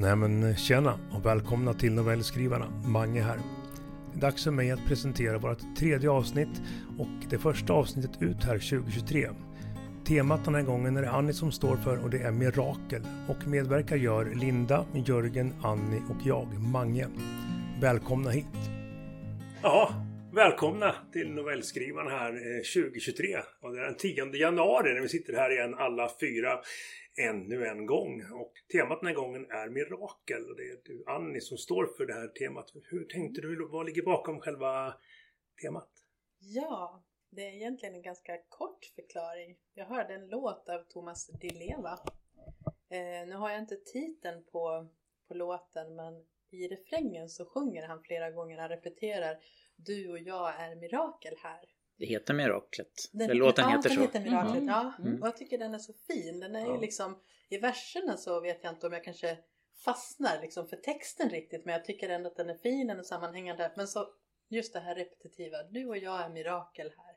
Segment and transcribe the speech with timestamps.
[0.00, 2.66] Nej men eh, tjena och välkomna till novellskrivarna.
[2.84, 3.38] Mange här.
[4.12, 6.62] Det är dags för mig att presentera vårt tredje avsnitt
[6.98, 9.28] och det första avsnittet ut här 2023.
[10.04, 13.02] Temat den här gången är det Annie som står för och det är mirakel.
[13.28, 17.06] Och medverkar gör Linda, Jörgen, Annie och jag, Mange.
[17.80, 18.70] Välkomna hit!
[19.62, 19.94] Ja,
[20.32, 23.36] välkomna till novellskrivaren här eh, 2023.
[23.60, 26.60] Och det är den 10 januari när vi sitter här igen alla fyra
[27.28, 28.24] ännu en gång.
[28.32, 30.50] Och temat den här gången är mirakel.
[30.50, 32.72] Och det är du Annie som står för det här temat.
[32.84, 33.68] Hur tänkte du?
[33.68, 34.94] Vad ligger bakom själva
[35.62, 35.90] temat?
[36.38, 39.56] Ja, det är egentligen en ganska kort förklaring.
[39.74, 41.98] Jag hörde en låt av Thomas Di Leva.
[42.90, 44.88] Eh, nu har jag inte titeln på,
[45.28, 49.36] på låten men i refrängen så sjunger han flera gånger, han repeterar
[49.84, 51.60] du och jag är mirakel här.
[51.96, 52.92] Det heter Miraklet.
[53.12, 54.02] Den, låten ja, heter den så.
[54.02, 54.68] heter Miraklet, Mm.
[54.68, 54.92] ja.
[54.98, 55.22] Mm.
[55.22, 56.40] Och jag tycker den är så fin.
[56.40, 56.74] Den är Ja.
[56.74, 59.38] ju liksom, i verserna så vet jag inte om jag kanske
[59.84, 61.64] fastnar liksom för texten riktigt.
[61.64, 63.72] Men jag tycker ändå att den är fin, den är sammanhängande.
[63.76, 64.08] Men så
[64.48, 67.14] just det här repetitiva, du och jag är mirakel här.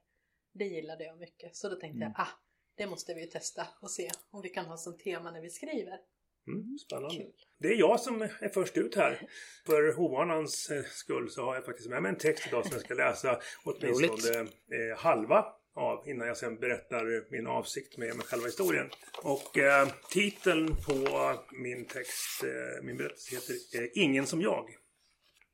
[0.53, 1.56] Det gillade jag mycket.
[1.56, 2.14] Så då tänkte Mm.
[2.17, 2.31] jag, ah,
[2.75, 5.50] det måste vi ju testa och se om vi kan ha som tema när vi
[5.50, 6.00] skriver.
[6.47, 7.16] Mm, spännande.
[7.16, 7.31] Kul.
[7.59, 9.30] Det är jag som är först ut här.
[9.66, 12.81] För ovanans eh, skull så har jag faktiskt med mig en text idag som jag
[12.81, 18.45] ska läsa åtminstone eh, halva av innan jag sen berättar min avsikt med, med själva
[18.45, 18.89] historien.
[19.23, 24.66] Och eh, titeln på min text, eh, min berättelse heter eh, Ingen som jag.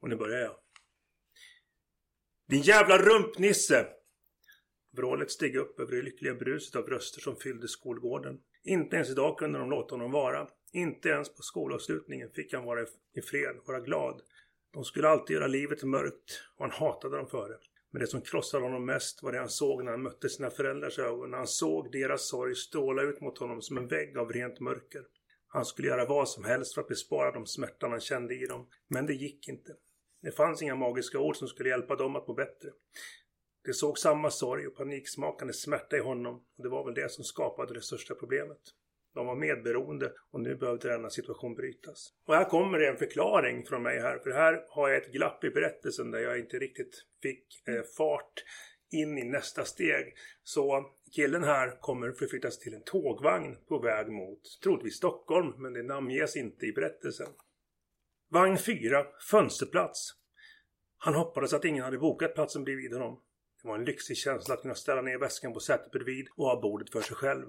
[0.02, 0.56] Och nu börjar jag.
[2.48, 3.88] Din jävla rumpnisse!
[4.98, 8.40] Vrålet steg upp över det lyckliga bruset av röster som fyllde skolgården.
[8.64, 10.48] Inte ens idag kunde de låta honom vara.
[10.72, 12.82] Inte ens på skolavslutningen fick han vara
[13.16, 14.22] i fred, vara glad.
[14.74, 17.58] De skulle alltid göra livet mörkt och han hatade dem för det.
[17.92, 21.00] Men det som krossade honom mest var det han såg när han mötte sina föräldrars
[21.00, 21.32] ögon.
[21.32, 25.06] När han såg deras sorg stråla ut mot honom som en vägg av rent mörker.
[25.48, 28.68] Han skulle göra vad som helst för att bespara dem smärtan han kände i dem.
[28.88, 29.76] Men det gick inte.
[30.22, 32.70] Det fanns inga magiska ord som skulle hjälpa dem att må bättre.
[33.66, 37.24] De såg samma sorg och paniksmakande smärta i honom och det var väl det som
[37.24, 38.62] skapade det största problemet.
[39.20, 42.14] De var medberoende och nu behövde denna situation brytas.
[42.26, 44.20] Och här kommer det en förklaring från mig här.
[44.20, 48.34] För här har jag ett glapp i berättelsen där jag inte riktigt fick eh, fart
[48.92, 50.14] in i nästa steg.
[50.44, 50.86] Så
[51.16, 56.36] killen här kommer förflyttas till en tågvagn på väg mot troligtvis Stockholm men det namnges
[56.36, 57.28] inte i berättelsen.
[58.30, 60.12] Vagn 4, fönsterplats.
[60.98, 63.22] Han hoppades att ingen hade bokat platsen bredvid honom.
[63.62, 66.62] Det var en lyxig känsla att kunna ställa ner väskan på sätet bredvid och ha
[66.62, 67.46] bordet för sig själv.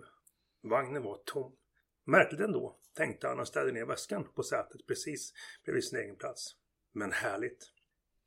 [0.62, 1.56] Vagnen var tom.
[2.10, 5.32] Märkligt ändå, tänkte han och ställde ner väskan på sätet precis
[5.65, 6.56] bredvid sin egen plats.
[6.93, 7.72] Men härligt.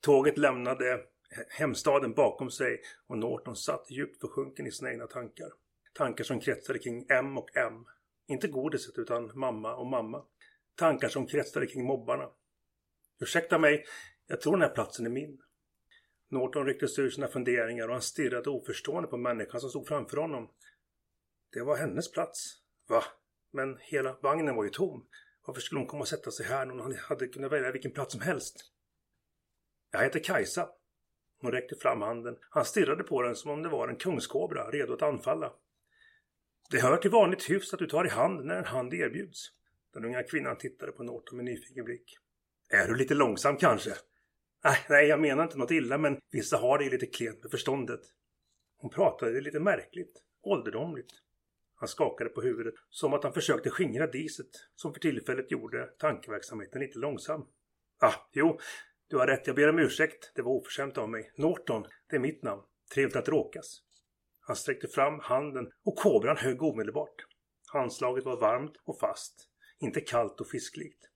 [0.00, 1.00] Tåget lämnade
[1.48, 5.52] hemstaden bakom sig och Norton satt djupt försjunken i sina egna tankar.
[5.94, 7.84] Tankar som kretsade kring M och M.
[8.26, 10.24] Inte godiset utan mamma och mamma.
[10.74, 12.30] Tankar som kretsade kring mobbarna.
[13.20, 13.84] Ursäkta mig,
[14.26, 15.42] jag tror den här platsen är min.
[16.28, 20.50] Norton rycktes ur sina funderingar och han stirrade oförstående på människan som stod framför honom.
[21.52, 22.62] Det var hennes plats.
[22.88, 23.04] Va?
[23.54, 25.06] Men hela vagnen var ju tom.
[25.46, 28.12] Varför skulle hon komma och sätta sig här när hon hade kunnat välja vilken plats
[28.12, 28.56] som helst?
[29.92, 30.68] Jag heter Kajsa.
[31.40, 32.36] Hon räckte fram handen.
[32.50, 35.52] Han stirrade på den som om det var en kungskobra, redo att anfalla.
[36.70, 39.50] Det hör till vanligt hyfs att du tar i hand när en hand erbjuds.
[39.92, 42.16] Den unga kvinnan tittade på Norton med nyfiken blick.
[42.70, 43.90] Är du lite långsam kanske?
[44.64, 47.50] Nej, nej, jag menar inte något illa, men vissa har det ju lite klent med
[47.50, 48.00] förståndet.
[48.76, 51.10] Hon pratade lite märkligt, ålderdomligt.
[51.74, 56.80] Han skakade på huvudet, som att han försökte skingra diset, som för tillfället gjorde tankeverksamheten
[56.80, 57.46] lite långsam.
[58.00, 58.58] Ah, jo,
[59.08, 60.32] du har rätt, jag ber om ursäkt.
[60.34, 61.32] Det var oförskämt av mig.
[61.36, 62.62] Norton, det är mitt namn.
[62.94, 63.82] Trevligt att råkas.
[64.40, 67.26] Han sträckte fram handen och kobran högg omedelbart.
[67.72, 69.48] Handslaget var varmt och fast,
[69.78, 71.10] inte kallt och fisklikt.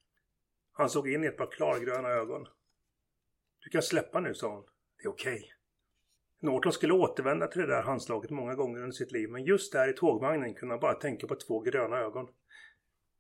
[0.73, 2.47] Han såg in i ett par klargröna ögon.
[3.61, 4.65] Du kan släppa nu, sa hon.
[4.97, 5.53] Det är okej.
[6.41, 9.89] Norton skulle återvända till det där handslaget många gånger under sitt liv men just där
[9.89, 12.29] i tågvagnen kunde han bara tänka på två gröna ögon.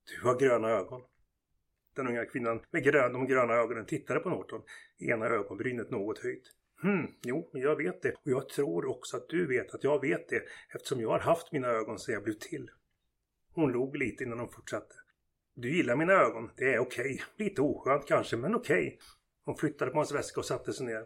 [0.04, 1.02] Du har gröna ögon.
[1.96, 4.62] Den unga kvinnan med grön, de gröna ögonen tittade på Norton,
[4.98, 6.52] ena ögonbrynet något höjt.
[6.82, 8.10] Hm, jo, jag vet det.
[8.10, 10.42] Och jag tror också att du vet att jag vet det
[10.74, 12.70] eftersom jag har haft mina ögon sedan jag blev till.
[13.54, 14.94] Hon log lite innan hon fortsatte.
[15.54, 17.22] Du gillar mina ögon, det är okej.
[17.36, 18.98] Lite oskönt kanske, men okej.
[19.44, 21.04] Hon flyttade på hans väska och satte sig ner.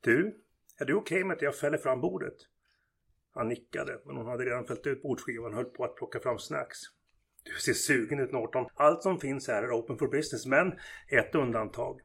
[0.00, 0.40] Du,
[0.80, 2.36] är du okej med att jag fäller fram bordet?
[3.32, 6.38] Han nickade, men hon hade redan fällt ut bordsskivan och höll på att plocka fram
[6.38, 6.78] snacks.
[7.44, 8.66] Du ser sugen ut Norton.
[8.74, 10.72] Allt som finns här är open for business, men
[11.08, 12.00] ett undantag.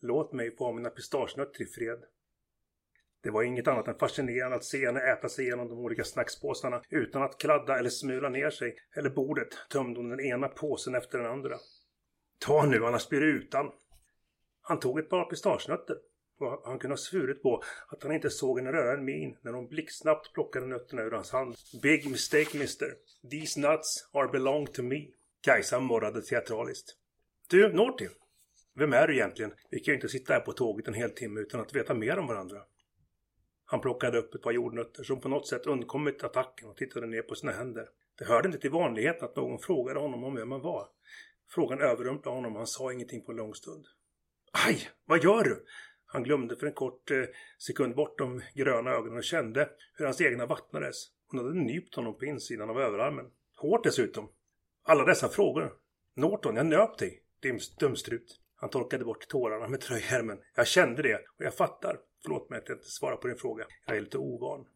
[0.00, 1.98] Låt mig få ha mina pistagenötter i fred.
[3.22, 6.82] Det var inget annat än fascinerande att se henne äta sig igenom de olika snackspåsarna
[6.90, 11.18] utan att kladda eller smula ner sig, eller bordet tömde hon den ena påsen efter
[11.18, 11.56] den andra.
[12.46, 13.72] Ta nu, annars blir du utan.
[14.60, 15.96] Han tog ett par pistagenötter
[16.38, 19.52] och han kunde ha svurit på att han inte såg henne röra en min när
[19.52, 21.56] hon blixtsnabbt plockade nötterna ur hans hand.
[21.82, 22.94] Big mistake mister.
[23.30, 25.06] These nuts are belong to me.
[25.40, 26.96] Kajsa morrade teatraliskt.
[27.50, 28.08] Du, Norty.
[28.74, 29.52] Vem är du egentligen?
[29.70, 32.18] Vi kan ju inte sitta här på tåget en hel timme utan att veta mer
[32.18, 32.62] om varandra.
[33.64, 37.22] Han plockade upp ett par jordnötter som på något sätt undkommit attacken och tittade ner
[37.22, 37.88] på sina händer.
[38.18, 40.88] Det hörde inte till vanligheten att någon frågade honom om vem han var.
[41.48, 43.86] Frågan överrumplade honom och han sa ingenting på en lång stund.
[44.66, 44.88] Aj!
[45.04, 45.64] Vad gör du?
[46.10, 47.24] Han glömde för en kort eh,
[47.58, 50.96] sekund bort de gröna ögonen och kände hur hans egna vattnades.
[51.30, 53.26] Hon hade nypt honom på insidan av överarmen.
[53.54, 54.28] Hårt dessutom.
[54.82, 55.72] Alla dessa frågor.
[56.14, 57.22] Norton, jag nöp dig.
[57.80, 58.40] Dumstrut.
[58.56, 60.38] Han torkade bort tårarna med tröjärmen.
[60.54, 62.00] Jag kände det och jag fattar.
[62.22, 63.66] Förlåt mig att jag inte svarar på din fråga.
[63.86, 64.66] Jag är lite ovan.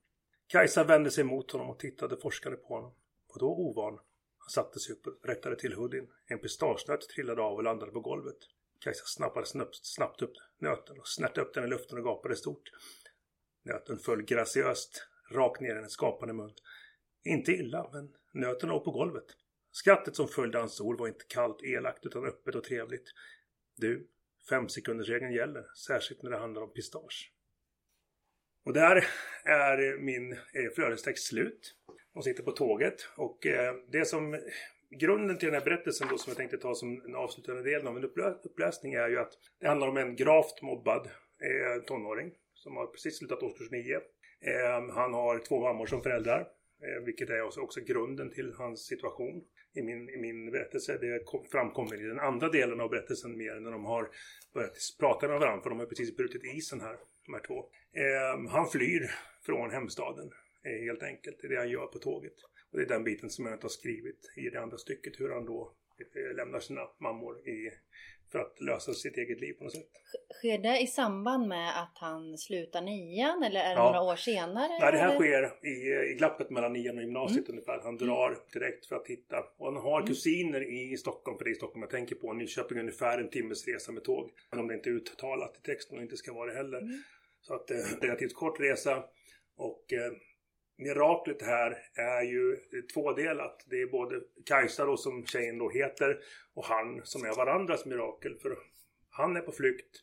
[0.46, 2.94] Kajsa vände sig mot honom och tittade forskande på honom.
[3.35, 3.99] Vadå ovan?
[4.38, 6.06] Han satte sig upp och rättade till hoodien.
[6.26, 8.38] En pistagenöt trillade av och landade på golvet.
[8.82, 12.37] Kajsa liksom snappade snabbt, snabbt upp nöten och snärtade upp den i luften och gapade
[12.37, 12.70] stort.
[13.62, 16.55] Nöten föll graciöst rakt ner i hennes gapande mun.
[17.25, 19.25] Inte illa, men nöten låg på golvet.
[19.70, 23.11] Skrattet som följde hans ord var inte kallt elakt utan öppet och trevligt.
[23.76, 24.08] Du,
[24.49, 27.32] femsekundersregeln gäller, särskilt när det handlar om pistage.
[28.64, 29.06] Och där
[29.44, 30.38] är min
[30.75, 31.75] flödestext slut.
[32.12, 34.40] Hon sitter på tåget och eh, det som
[34.98, 37.96] grunden till den här berättelsen då som jag tänkte ta som en avslutande del av
[37.96, 38.04] en
[38.44, 43.18] uppläsning är ju att det handlar om en gravt mobbad eh, tonåring som har precis
[43.18, 43.96] slutat årskurs 9.
[43.96, 48.86] Eh, han har två mammor som föräldrar, eh, vilket är också, också grunden till hans
[48.86, 49.44] situation
[49.74, 50.98] i min, i min berättelse.
[51.00, 54.10] Det framkommer i den andra delen av berättelsen mer när de har
[54.54, 56.96] börjat prata med varandra för de har precis brutit isen här,
[57.26, 57.58] de här två.
[57.92, 59.10] Eh, han flyr
[59.46, 60.30] från hemstaden
[60.64, 61.38] eh, helt enkelt.
[61.40, 62.34] Det är det han gör på tåget.
[62.72, 65.20] Och det är den biten som jag inte har skrivit i det andra stycket.
[65.20, 65.74] Hur han då
[66.16, 67.70] eh, lämnar sina mammor i,
[68.32, 69.90] för att lösa sitt eget liv på något sätt.
[70.38, 73.84] Sker det i samband med att han slutar nian eller är det ja.
[73.84, 74.69] några år senare?
[74.80, 77.50] Nej, det här sker i, i glappet mellan nian och gymnasiet mm.
[77.50, 77.80] ungefär.
[77.82, 79.38] Han drar direkt för att hitta.
[79.58, 80.08] Och han har mm.
[80.08, 82.32] kusiner i Stockholm, för det är i Stockholm jag tänker på.
[82.32, 84.30] Nyköping ungefär en timmes resa med tåg.
[84.50, 86.78] Men om det inte är uttalat i texten och inte ska vara det heller.
[86.78, 87.02] Mm.
[87.40, 89.04] Så att eh, relativt kort resa.
[89.56, 90.12] Och eh,
[90.76, 92.56] miraklet här är ju
[92.94, 93.64] tvådelat.
[93.70, 96.19] Det är både Kajsa då som tjejen då heter
[96.54, 98.38] och han som är varandras mirakel.
[98.38, 98.58] För
[99.10, 99.96] han är på flykt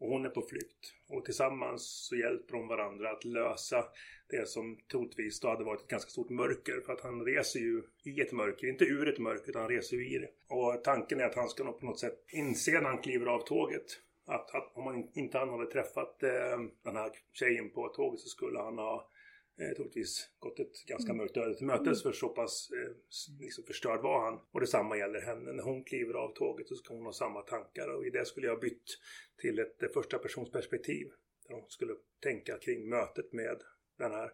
[0.00, 0.94] och hon är på flykt.
[1.08, 3.84] Och tillsammans så hjälper de varandra att lösa
[4.30, 6.80] det som troligtvis då hade varit ett ganska stort mörker.
[6.86, 9.96] För att han reser ju i ett mörker, inte ur ett mörker utan han reser
[9.96, 10.54] ju i det.
[10.54, 13.40] Och tanken är att han ska nog på något sätt inse när han kliver av
[13.46, 13.86] tåget
[14.28, 18.28] att, att om han inte han hade träffat eh, den här tjejen på tåget så
[18.28, 19.10] skulle han ha
[19.60, 21.16] eh, troligtvis gått ett ganska mm.
[21.16, 22.92] mörkt öde till mötes för så pass eh,
[23.40, 24.40] liksom förstörd var han.
[24.52, 25.52] Och detsamma gäller henne.
[25.52, 28.46] När hon kliver av tåget så ska hon ha samma tankar och i det skulle
[28.46, 28.98] jag bytt
[29.40, 31.06] till ett eh, första persons perspektiv.
[31.48, 33.62] Där hon skulle tänka kring mötet med
[33.98, 34.30] den här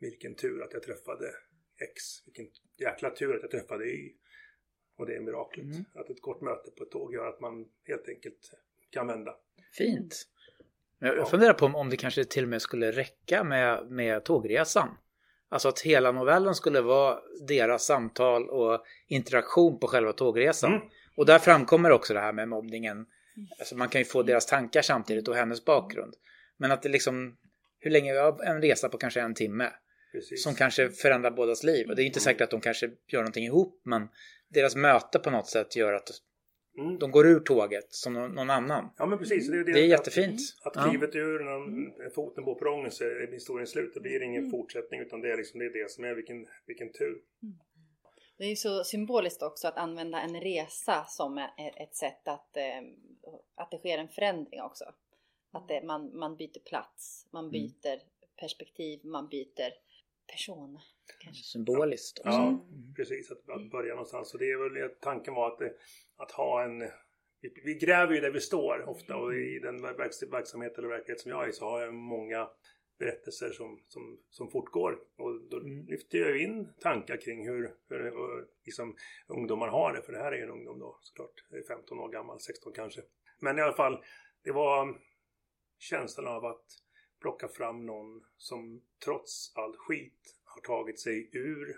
[0.00, 1.26] vilken tur att jag träffade
[1.90, 2.02] X.
[2.26, 2.46] Vilken
[2.78, 4.14] jäkla tur att jag träffade Y.
[4.96, 5.66] Och det är miraklet.
[5.66, 5.84] Mm.
[5.94, 8.50] Att ett kort möte på ett tåg gör att man helt enkelt
[8.90, 9.36] kan vända.
[9.72, 10.28] Fint.
[11.00, 14.88] Jag funderar på om det kanske till och med skulle räcka med, med tågresan.
[15.50, 17.18] Alltså att hela novellen skulle vara
[17.48, 20.74] deras samtal och interaktion på själva tågresan.
[20.74, 20.88] Mm.
[21.16, 23.06] Och där framkommer också det här med mobbningen.
[23.58, 26.14] Alltså man kan ju få deras tankar samtidigt och hennes bakgrund.
[26.56, 27.36] Men att det liksom,
[27.80, 28.12] hur länge,
[28.44, 29.72] en resa på kanske en timme.
[30.12, 30.42] Precis.
[30.42, 31.88] Som kanske förändrar bådas liv.
[31.88, 34.08] Och det är inte säkert att de kanske gör någonting ihop men
[34.48, 36.10] deras möte på något sätt gör att
[36.78, 36.98] Mm.
[36.98, 38.90] De går ur tåget som någon annan.
[38.98, 39.48] Ja men precis.
[39.50, 40.40] Det är, det, det är jättefint.
[40.62, 41.20] Att, att klivet ja.
[41.20, 43.94] ur när foten på perrongen så är historien slut.
[43.94, 44.50] Det blir ingen mm.
[44.50, 47.22] fortsättning utan det är, liksom, det är det som är vilken, vilken tur.
[47.42, 47.58] Mm.
[48.38, 51.38] Det är ju så symboliskt också att använda en resa som
[51.76, 52.82] ett sätt att, eh,
[53.54, 54.84] att det sker en förändring också.
[55.52, 57.52] Att det, man, man byter plats, man mm.
[57.52, 58.06] byter mm.
[58.40, 59.72] perspektiv, man byter
[60.32, 60.78] person.
[61.18, 61.42] Kanske.
[61.42, 62.30] Symboliskt också.
[62.30, 62.94] Ja, mm.
[62.94, 63.30] precis.
[63.30, 64.34] Att, att börja någonstans.
[64.34, 65.60] Och det är väl tanken var att,
[66.16, 66.90] att ha en
[67.40, 69.82] vi, vi gräver ju där vi står ofta och i den
[70.30, 72.48] verksamhet eller verklighet som jag är i så har jag många
[72.98, 74.98] berättelser som, som, som fortgår.
[75.16, 75.86] Och då mm.
[75.86, 80.02] lyfter jag in tankar kring hur, hur liksom, ungdomar har det.
[80.02, 81.66] För det här är ju en ungdom då såklart.
[81.68, 83.00] 15 år gammal, 16 kanske.
[83.40, 84.04] Men i alla fall,
[84.44, 85.00] det var
[85.78, 86.64] känslan av att
[87.20, 91.70] plocka fram någon som trots all skit har tagit sig ur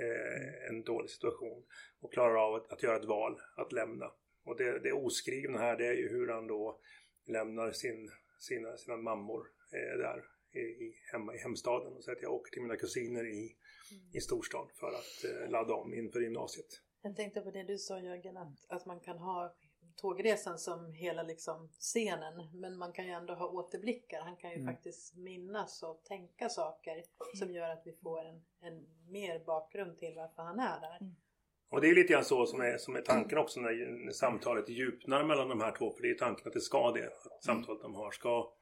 [0.00, 1.64] eh, en dålig situation
[2.00, 4.12] och klarar av att, att, göra ett val, att lämna.
[4.44, 6.80] Och det, det oskrivna här det är ju hur han då
[7.26, 12.22] lämnar sin, sina, sina mammor eh, där i, i, hemma i hemstaden och säger att
[12.22, 13.56] jag åker till mina kusiner i,
[13.92, 14.10] mm.
[14.12, 16.66] i storstan för att eh, ladda om inför gymnasiet.
[17.02, 19.54] Jag tänkte på det du sa Jörgen, att, att man kan ha
[19.98, 24.20] tågresan som hela liksom scenen men man kan ju ändå ha återblickar.
[24.20, 24.74] Han kan ju mm.
[24.74, 27.02] faktiskt minnas och tänka saker
[27.34, 30.96] som gör att vi får en, en mer bakgrund till varför han är där.
[31.00, 31.14] Mm.
[31.70, 34.68] Och det är lite grann så som är, som är tanken också när, när samtalet
[34.68, 35.92] djupnar mellan de här två.
[35.92, 37.06] För det är tanken att det ska det.
[37.06, 38.52] Att samtalet de har ska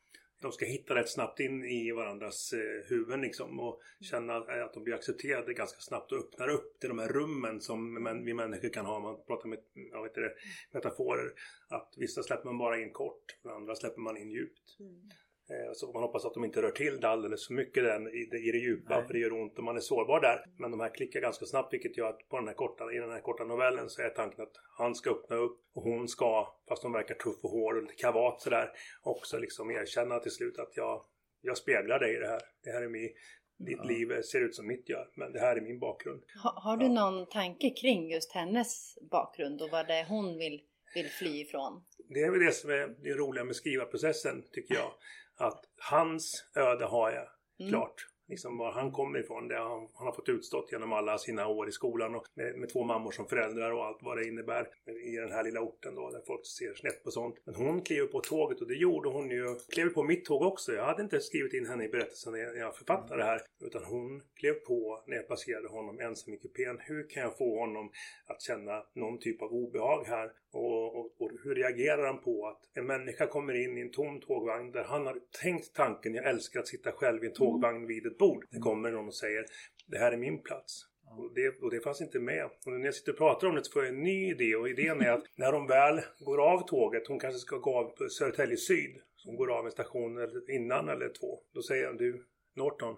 [0.41, 4.85] de ska hitta rätt snabbt in i varandras eh, huvuden liksom och känna att de
[4.85, 8.87] blir accepterade ganska snabbt och öppnar upp till de här rummen som vi människor kan
[8.87, 9.01] ha.
[9.01, 9.59] Man pratar med
[9.93, 10.33] jag vet inte,
[10.73, 11.33] metaforer.
[11.69, 14.77] Att vissa släpper man bara in kort, och andra släpper man in djupt.
[14.81, 15.11] Mm.
[15.51, 18.29] Eh, så man hoppas att de inte rör till det alldeles för mycket den, i,
[18.31, 19.07] det, i det djupa Nej.
[19.07, 20.45] för det gör ont om man är sårbar där.
[20.59, 23.11] Men de här klickar ganska snabbt vilket gör att på den här korta, i den
[23.11, 26.83] här korta novellen så är tanken att han ska öppna upp och hon ska, fast
[26.83, 28.71] hon verkar tuff och hård och lite kavat sådär,
[29.03, 31.05] också liksom erkänna till slut att jag,
[31.41, 32.43] jag speglar dig i det här.
[32.65, 33.11] Det här är min,
[33.59, 33.85] ditt ja.
[33.85, 36.23] liv ser ut som mitt gör, men det här är min bakgrund.
[36.43, 36.93] Ha, har du ja.
[36.93, 40.61] någon tanke kring just hennes bakgrund och vad det är hon vill,
[40.95, 41.85] vill fly ifrån?
[42.09, 44.93] Det är väl det som är det roliga med skrivarprocessen tycker jag
[45.37, 47.29] att hans öde har jag
[47.61, 47.73] mm.
[47.73, 49.49] klart liksom var han kommer ifrån.
[49.49, 52.69] Det han, han har fått utstått genom alla sina år i skolan och med, med,
[52.69, 54.69] två mammor som föräldrar och allt vad det innebär
[55.05, 57.37] i den här lilla orten då där folk ser snett på sånt.
[57.45, 59.57] Men hon klev på tåget och det gjorde hon ju.
[59.69, 60.73] Klev på mitt tåg också.
[60.73, 64.23] Jag hade inte skrivit in henne i berättelsen när jag författade det här utan hon
[64.35, 66.79] klev på när jag placerade honom ensam i kupén.
[66.81, 67.91] Hur kan jag få honom
[68.27, 70.33] att känna någon typ av obehag här?
[70.53, 74.21] Och, och, och, hur reagerar han på att en människa kommer in i en tom
[74.21, 78.07] tågvagn där han har tänkt tanken jag älskar att sitta själv i en tågvagn vid
[78.07, 78.47] ett bord.
[78.51, 79.47] Det kommer någon och säger
[79.87, 80.87] det här är min plats.
[81.11, 82.45] Och det, och det fanns inte med.
[82.45, 84.69] Och när jag sitter och pratar om det så får jag en ny idé och
[84.69, 88.09] idén är att när de väl går av tåget, hon kanske ska gå av på
[88.09, 90.19] Södertälje Syd, som går av en station
[90.49, 91.41] innan eller två.
[91.55, 92.97] Då säger han du Norton,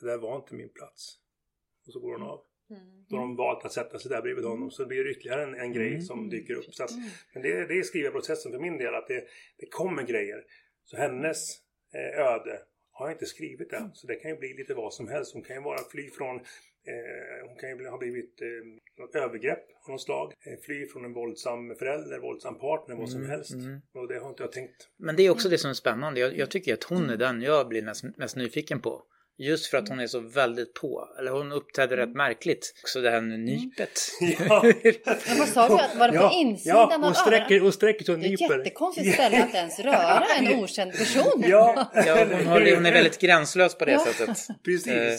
[0.00, 1.18] det där var inte min plats.
[1.86, 2.44] Och så går hon av.
[2.70, 3.04] Mm.
[3.08, 4.62] Då har de valt att sätta sig där bredvid honom.
[4.62, 4.70] Mm.
[4.70, 6.02] Så det blir ytterligare en, en grej mm.
[6.02, 6.74] som dyker upp.
[6.74, 7.08] Så att, mm.
[7.32, 8.94] men det, det är skrivarprocessen för min del.
[8.94, 9.24] Att det,
[9.56, 10.44] det kommer grejer.
[10.84, 11.58] Så hennes
[11.94, 12.62] eh, öde
[12.98, 13.90] har jag inte skrivit än.
[13.94, 15.34] Så det kan ju bli lite vad som helst.
[15.34, 18.48] Hon kan ju vara fly från eh, hon kan ju ha blivit eh,
[18.98, 20.32] något övergrepp av något slag.
[20.46, 23.54] Eh, fly från en våldsam förälder, våldsam partner, vad som mm, helst.
[23.54, 23.80] Mm.
[23.94, 24.88] Och det har inte jag tänkt.
[24.96, 26.20] Men det är också det som är spännande.
[26.20, 29.02] Jag, jag tycker att hon är den jag blir mest, mest nyfiken på.
[29.40, 31.08] Just för att hon är så väldigt på.
[31.18, 32.08] Eller hon uppträder mm.
[32.08, 32.74] rätt märkligt.
[32.82, 34.00] Också det här med nypet.
[34.38, 34.64] Ja.
[35.38, 35.98] vad sa du?
[35.98, 38.48] Var det på ja, insidan ja, hon sträcker, hon sträcker så nyper.
[38.48, 41.44] Det är ett jättekonstigt ställe att ens röra en okänd person.
[41.46, 44.04] Ja, ja hon, har, hon är väldigt gränslös på det ja.
[44.04, 44.46] sättet.
[44.64, 44.88] Precis.
[44.88, 45.16] Eh,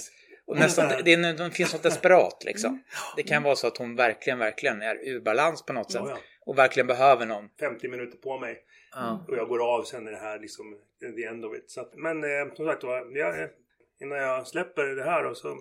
[0.48, 2.84] och nästan, det, är, det finns något desperat liksom.
[3.16, 6.04] Det kan vara så att hon verkligen, verkligen är ur balans på något sätt.
[6.46, 7.50] Och verkligen behöver någon.
[7.60, 8.58] 50 minuter på mig.
[9.28, 10.76] Och jag går av sen är det här liksom
[11.18, 11.72] the end of it.
[11.72, 13.50] Så att, men eh, som sagt var, jag,
[14.02, 15.58] innan jag släpper det här och så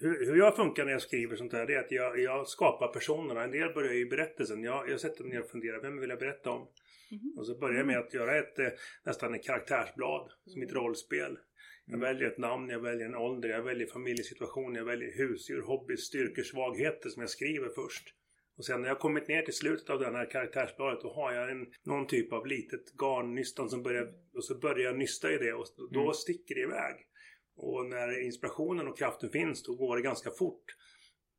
[0.00, 2.88] hur, hur jag funkar när jag skriver sånt här det är att jag, jag skapar
[2.88, 3.44] personerna.
[3.44, 4.62] En del börjar i berättelsen.
[4.62, 5.80] Jag, jag sätter mig ner och funderar.
[5.82, 6.68] Vem vill jag berätta om?
[7.10, 7.38] Mm.
[7.38, 8.68] Och så börjar jag med att göra ett eh,
[9.04, 10.30] nästan ett karaktärsblad.
[10.46, 11.38] Som ett rollspel.
[11.86, 12.00] Jag mm.
[12.00, 16.42] väljer ett namn, jag väljer en ålder, jag väljer familjesituation, jag väljer husdjur, hobby, styrkor,
[16.42, 18.14] svagheter som jag skriver först.
[18.56, 21.50] Och sen när jag kommit ner till slutet av det här karaktärsbladet då har jag
[21.50, 25.52] en, någon typ av litet garnnystan som börjar, och så börjar jag nysta i det
[25.52, 26.12] och då mm.
[26.12, 26.94] sticker det iväg.
[27.58, 30.64] Och när inspirationen och kraften finns då går det ganska fort.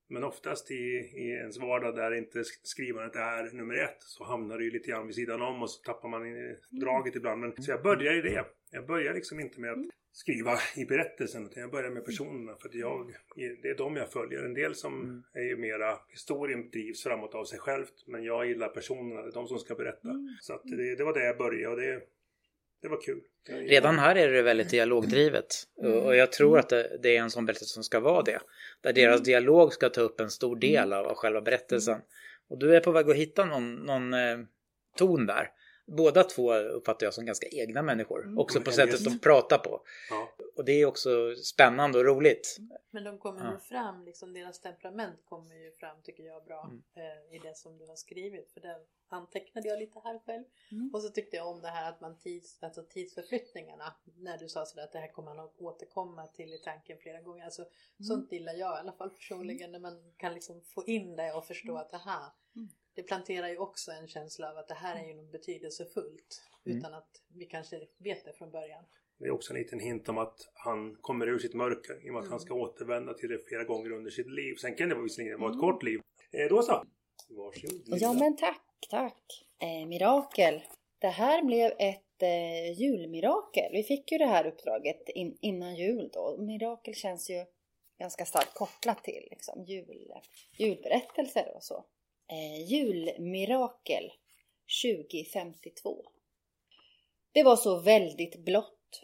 [0.09, 0.83] Men oftast i,
[1.15, 5.07] i ens vardag där inte skrivandet är nummer ett så hamnar det ju lite grann
[5.07, 6.21] vid sidan om och så tappar man
[6.69, 7.41] draget ibland.
[7.41, 8.45] Men, så jag börjar i det.
[8.71, 12.69] Jag börjar liksom inte med att skriva i berättelsen utan jag börjar med personerna för
[12.69, 14.43] att jag, det är de jag följer.
[14.43, 15.23] En del som mm.
[15.33, 19.31] är ju mera historien drivs framåt av sig självt men jag gillar personerna, det är
[19.31, 20.09] de som ska berätta.
[20.09, 20.27] Mm.
[20.41, 22.01] Så att det, det var det jag började och det,
[22.81, 23.21] det var kul.
[23.49, 25.97] Redan här är det väldigt dialogdrivet mm.
[25.97, 28.39] och jag tror att det, är en sån berättelse som ska vara det.
[28.81, 29.23] Där deras mm.
[29.23, 32.01] dialog ska ta upp en stor del av, av själva berättelsen.
[32.49, 34.39] Och du är på väg att hitta någon, någon eh,
[34.97, 35.49] ton där
[35.89, 38.23] båda två uppfattar jag som ganska egna människor.
[38.23, 38.39] Mm.
[38.39, 39.81] Också på sättet de pratar på.
[40.09, 40.29] Ja.
[40.55, 42.57] Och det är också spännande och roligt.
[42.91, 43.51] Men de kommer ja.
[43.51, 46.83] ju fram, liksom deras temperament kommer ju fram tycker jag bra mm.
[46.95, 48.51] eh, i det som du har skrivit.
[48.51, 48.75] För det
[49.09, 50.43] antecknade jag lite här själv.
[50.71, 50.89] Mm.
[50.93, 53.95] Och så tyckte jag om det här att man tids, alltså tidsförflyttningarna.
[54.17, 57.21] När du sa sådär att det här kommer man att återkomma till i tanken flera
[57.21, 57.45] gånger.
[57.45, 58.03] Alltså, mm.
[58.03, 59.71] Sånt gillar jag i alla fall personligen.
[59.71, 61.81] När man kan liksom få in det och förstå mm.
[61.81, 62.29] att det här mm
[62.99, 66.77] det planterar ju också en känsla av att det här är ju något betydelsefullt mm.
[66.77, 68.83] utan att vi kanske vet det från början.
[69.19, 72.13] Det är också en liten hint om att han kommer ur sitt mörker i och
[72.13, 72.31] med att mm.
[72.31, 74.55] han ska återvända till det flera gånger under sitt liv.
[74.55, 75.71] Sen kan det visserligen vara ett mm.
[75.71, 75.99] kort liv.
[76.31, 76.83] Eh, då så!
[77.29, 77.81] Varsågod.
[77.85, 79.45] Ja men tack, tack!
[79.61, 80.61] Eh, mirakel!
[80.99, 83.71] Det här blev ett eh, julmirakel.
[83.71, 86.37] Vi fick ju det här uppdraget in, innan jul då.
[86.39, 87.45] Mirakel känns ju
[87.99, 90.13] ganska starkt kopplat till liksom, jul,
[90.57, 91.85] julberättelser och så.
[92.31, 94.11] Eh, julmirakel
[94.83, 96.05] 2052.
[97.31, 99.03] Det var så väldigt blått.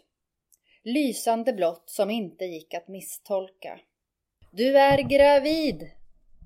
[0.82, 3.80] Lysande blått som inte gick att misstolka.
[4.52, 5.90] Du är gravid!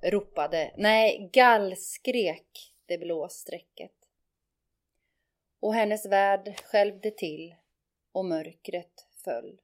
[0.03, 3.95] ropade, nej, gallskrek det blå strecket.
[5.61, 7.55] Och hennes värld skälvde till
[8.13, 9.61] och mörkret föll.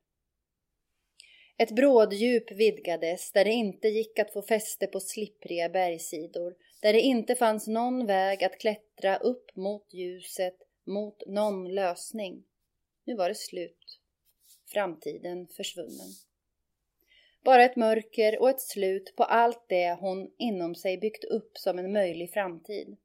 [1.59, 7.01] Ett bråddjup vidgades där det inte gick att få fäste på slippriga bergssidor, där det
[7.01, 12.45] inte fanns någon väg att klättra upp mot ljuset, mot någon lösning.
[13.05, 14.01] Nu var det slut.
[14.67, 16.11] Framtiden försvunnen.
[17.45, 21.79] Bara ett mörker och ett slut på allt det hon inom sig byggt upp som
[21.79, 22.97] en möjlig framtid.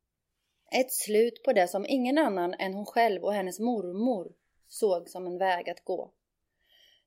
[0.71, 4.33] Ett slut på det som ingen annan än hon själv och hennes mormor
[4.67, 6.11] såg som en väg att gå.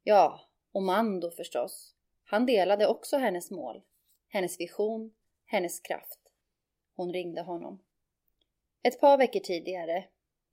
[0.02, 0.40] Ja,
[0.72, 1.94] och Mando förstås.
[2.24, 3.82] Han delade också hennes mål,
[4.28, 5.14] hennes vision,
[5.46, 6.23] hennes kraft.
[6.96, 7.82] Hon ringde honom.
[8.82, 10.04] Ett par veckor tidigare,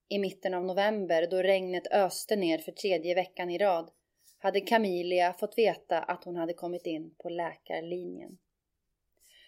[0.10, 3.92] i mitten av november då regnet öste ner för tredje veckan i rad,
[4.38, 8.38] hade Camilia fått veta att hon hade kommit in på läkarlinjen.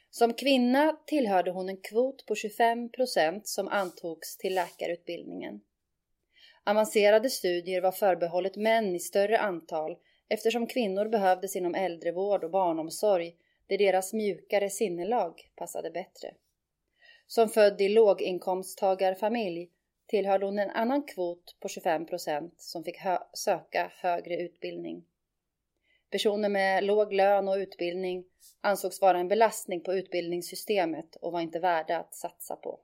[0.09, 5.61] Som kvinna tillhörde hon en kvot på 25 procent som antogs till läkarutbildningen.
[6.63, 9.97] Avancerade studier var förbehållet män i större antal
[10.29, 13.35] eftersom kvinnor behövdes inom äldrevård och barnomsorg
[13.67, 16.33] där deras mjukare sinnelag passade bättre.
[17.27, 19.69] Som född i låginkomsttagarfamilj
[20.07, 25.05] tillhörde hon en annan kvot på 25 procent som fick hö söka högre utbildning.
[26.09, 28.25] Personer med låg lön och utbildning
[28.61, 32.79] ansågs vara en belastning på utbildningssystemet och var inte värda att satsa på.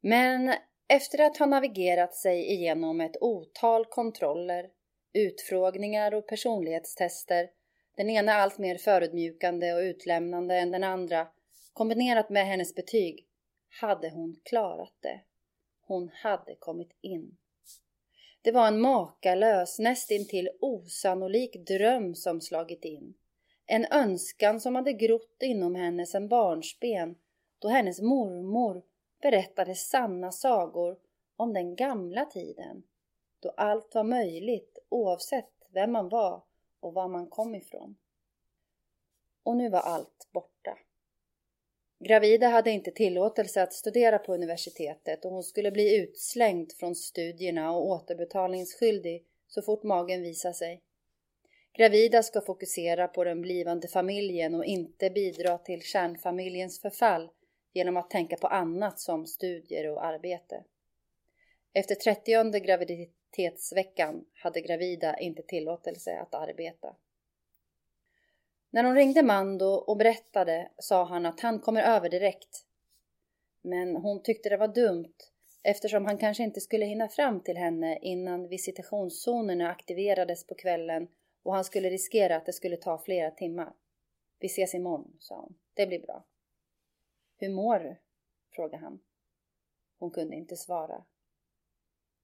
[0.00, 0.54] Men
[0.88, 4.70] efter att ha navigerat sig igenom ett otal kontroller,
[5.12, 7.50] utfrågningar och personlighetstester,
[7.96, 11.26] den ena allt mer förödmjukande och utlämnande än den andra,
[11.72, 13.26] kombinerat med hennes betyg,
[13.80, 15.20] hade hon klarat det.
[15.80, 17.36] Hon hade kommit in.
[18.42, 23.14] Det var en makalös, nästintill osannolik dröm som slagit in.
[23.66, 27.18] En önskan som hade grott inom henne sedan barnsben
[27.58, 28.82] då hennes mormor
[29.22, 30.98] berättade sanna sagor
[31.36, 32.82] om den gamla tiden
[33.40, 36.42] då allt var möjligt oavsett vem man var
[36.80, 37.96] och var man kom ifrån.
[39.42, 40.78] Och nu var allt borta.
[42.02, 47.72] Gravida hade inte tillåtelse att studera på universitetet och hon skulle bli utslängd från studierna
[47.72, 50.82] och återbetalningsskyldig så fort magen visade sig.
[51.72, 57.30] Gravida ska fokusera på den blivande familjen och inte bidra till kärnfamiljens förfall
[57.72, 60.64] genom att tänka på annat som studier och arbete.
[61.72, 66.96] Efter 30 graviditetsveckan hade gravida inte tillåtelse att arbeta.
[68.70, 72.66] När hon ringde Mando och berättade sa han att han kommer över direkt.
[73.62, 75.14] Men hon tyckte det var dumt
[75.62, 81.08] eftersom han kanske inte skulle hinna fram till henne innan visitationszonerna aktiverades på kvällen
[81.42, 83.72] och han skulle riskera att det skulle ta flera timmar.
[84.38, 85.54] Vi ses imorgon, sa hon.
[85.74, 86.24] Det blir bra.
[87.36, 87.96] Hur mår du?
[88.50, 89.00] frågade han.
[89.98, 91.04] Hon kunde inte svara.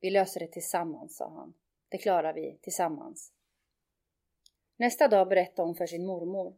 [0.00, 1.54] Vi löser det tillsammans, sa han.
[1.88, 3.32] Det klarar vi tillsammans.
[4.76, 6.54] Nästa dag berättade hon för sin mormor.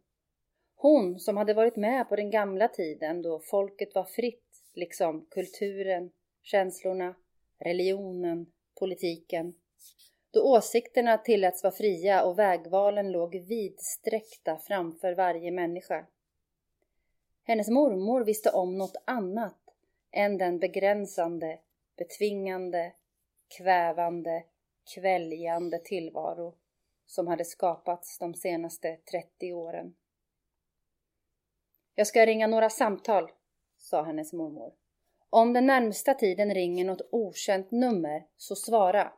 [0.75, 6.11] Hon som hade varit med på den gamla tiden då folket var fritt, liksom kulturen,
[6.43, 7.15] känslorna,
[7.59, 8.47] religionen,
[8.79, 9.55] politiken.
[10.31, 16.07] Då åsikterna tilläts vara fria och vägvalen låg vidsträckta framför varje människa.
[17.45, 19.59] Hennes mormor visste om något annat
[20.11, 21.59] än den begränsande,
[21.97, 22.93] betvingande,
[23.59, 24.45] kvävande,
[24.95, 26.55] kväljande tillvaro
[27.09, 29.95] som hade skapats de senaste 30 åren.
[31.95, 33.31] Jag ska ringa några samtal,
[33.79, 34.73] sa hennes mormor.
[35.31, 39.13] Om den närmsta tiden ringer något okänt nummer, så svara.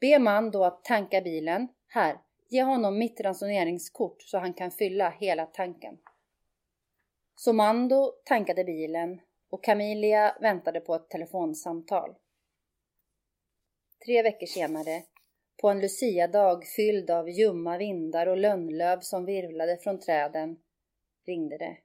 [0.00, 1.68] Be man då att tanka bilen.
[1.88, 5.98] Här, ge honom mitt ransoneringskort så han kan fylla hela tanken.
[7.36, 12.14] Så Mando tankade bilen och Camilia väntade på ett telefonsamtal.
[14.04, 15.02] Tre veckor senare
[15.62, 20.56] på en luciadag fylld av ljumma vindar och lönnlöv som virvlade från träden
[21.26, 21.76] ringde det.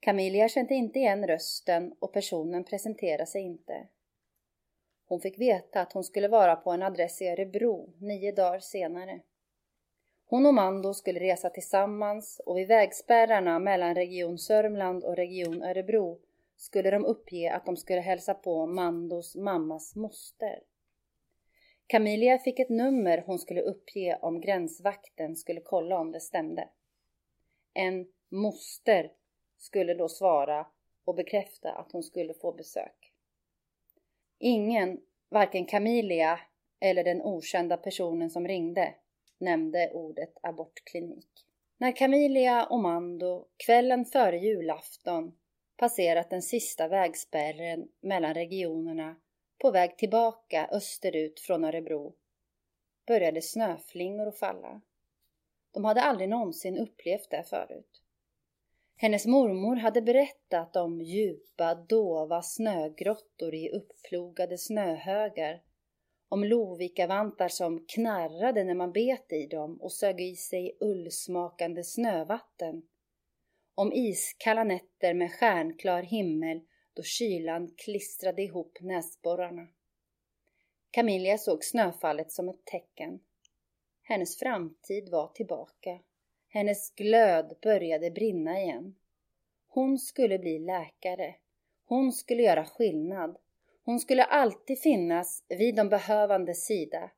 [0.00, 3.86] Camilla kände inte igen rösten och personen presenterade sig inte.
[5.06, 9.20] Hon fick veta att hon skulle vara på en adress i Örebro nio dagar senare.
[10.26, 16.18] Hon och Mando skulle resa tillsammans och vid vägspärrarna mellan Region Sörmland och Region Örebro
[16.56, 20.62] skulle de uppge att de skulle hälsa på Mandos mammas moster.
[21.90, 26.68] Camilia fick ett nummer hon skulle uppge om gränsvakten skulle kolla om det stämde.
[27.74, 29.12] En moster
[29.58, 30.66] skulle då svara
[31.04, 33.12] och bekräfta att hon skulle få besök.
[34.38, 36.40] Ingen, varken Camilia
[36.80, 38.94] eller den okända personen som ringde,
[39.38, 41.46] nämnde ordet abortklinik.
[41.78, 45.32] När Camilia och Mando kvällen före julafton
[45.76, 49.16] passerat den sista vägspärren mellan regionerna
[49.58, 52.14] på väg tillbaka österut från Örebro
[53.06, 54.80] började snöflingor att falla.
[55.70, 58.02] De hade aldrig någonsin upplevt det förut.
[58.96, 65.62] Hennes mormor hade berättat om djupa, dova snögrottor i uppplogade snöhögar.
[66.28, 72.82] Om lovikavantar som knarrade när man bet i dem och sög i sig ullsmakande snövatten.
[73.74, 76.60] Om iskalla nätter med stjärnklar himmel
[76.98, 79.66] då kylan klistrade ihop näsborrarna.
[80.90, 83.20] Camilla såg snöfallet som ett tecken.
[84.02, 85.98] Hennes framtid var tillbaka.
[86.48, 88.94] Hennes glöd började brinna igen.
[89.68, 91.34] Hon skulle bli läkare.
[91.84, 93.38] Hon skulle göra skillnad.
[93.84, 97.10] Hon skulle alltid finnas vid de behövandes sida,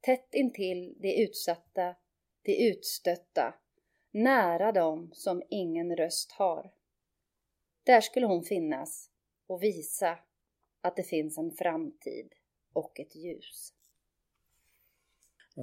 [0.00, 1.94] tätt intill de utsatta,
[2.42, 3.54] de utstötta,
[4.10, 6.70] nära dem som ingen röst har.
[7.84, 9.10] Där skulle hon finnas
[9.46, 10.18] och visa
[10.80, 12.34] att det finns en framtid
[12.72, 13.72] och ett ljus.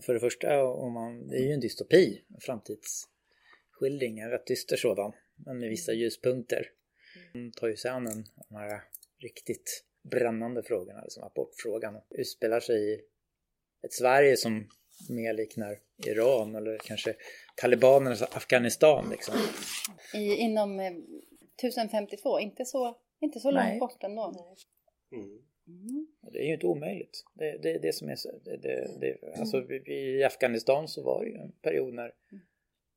[0.04, 4.78] För det första, om man, det är ju en dystopi, en framtidsskildring, en rätt dyster
[4.78, 6.72] sådan, men med vissa ljuspunkter.
[7.34, 8.82] Hon tar ju sig an en, de här
[9.20, 13.02] riktigt brännande frågorna, liksom abortfrågan, utspelar sig i
[13.82, 14.70] ett Sverige som
[15.10, 17.15] mer liknar Iran eller kanske
[17.56, 19.10] talibanernas Afghanistan.
[19.10, 19.36] Liksom.
[20.13, 20.94] I, inom eh,
[21.58, 24.56] 1052, inte så, inte så långt bort ändå.
[25.12, 25.42] Mm.
[25.68, 26.08] Mm.
[26.32, 27.26] Det är ju inte omöjligt.
[27.34, 31.30] Det, det, det som är så, det, det, det, alltså I Afghanistan så var det
[31.30, 32.14] ju en period när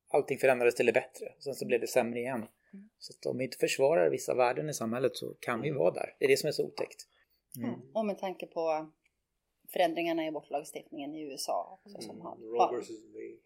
[0.08, 1.32] allting förändrades till det bättre.
[1.38, 2.46] Sen så blev det sämre igen.
[2.98, 6.16] Så att om vi inte försvarar vissa värden i samhället så kan vi vara där.
[6.18, 7.08] Det är det som är så otäckt.
[7.56, 7.80] Mm.
[7.92, 8.90] Och med tanke på
[9.72, 12.36] förändringarna i abortlagstiftningen i USA också, som har...
[12.36, 13.04] Roe versus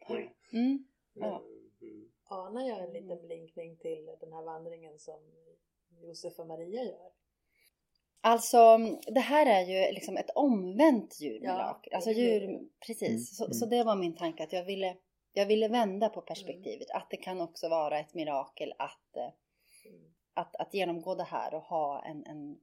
[0.09, 0.29] Wade.
[0.53, 0.85] Mm.
[1.15, 1.43] Ja.
[1.83, 2.11] Mm.
[2.25, 5.21] Anar jag en liten blinkning till den här vandringen som
[6.03, 7.11] Josef och Maria gör?
[8.21, 11.89] Alltså det här är ju liksom ett omvänt djurmirakel.
[11.91, 13.09] Ja, alltså djur, precis.
[13.09, 13.55] Mm, Så, mm.
[13.55, 14.97] så det var min tanke att jag ville,
[15.33, 16.91] jag ville vända på perspektivet.
[16.91, 19.33] Att det kan också vara ett mirakel att, eh,
[20.39, 22.57] att, att genomgå det här och ha en, en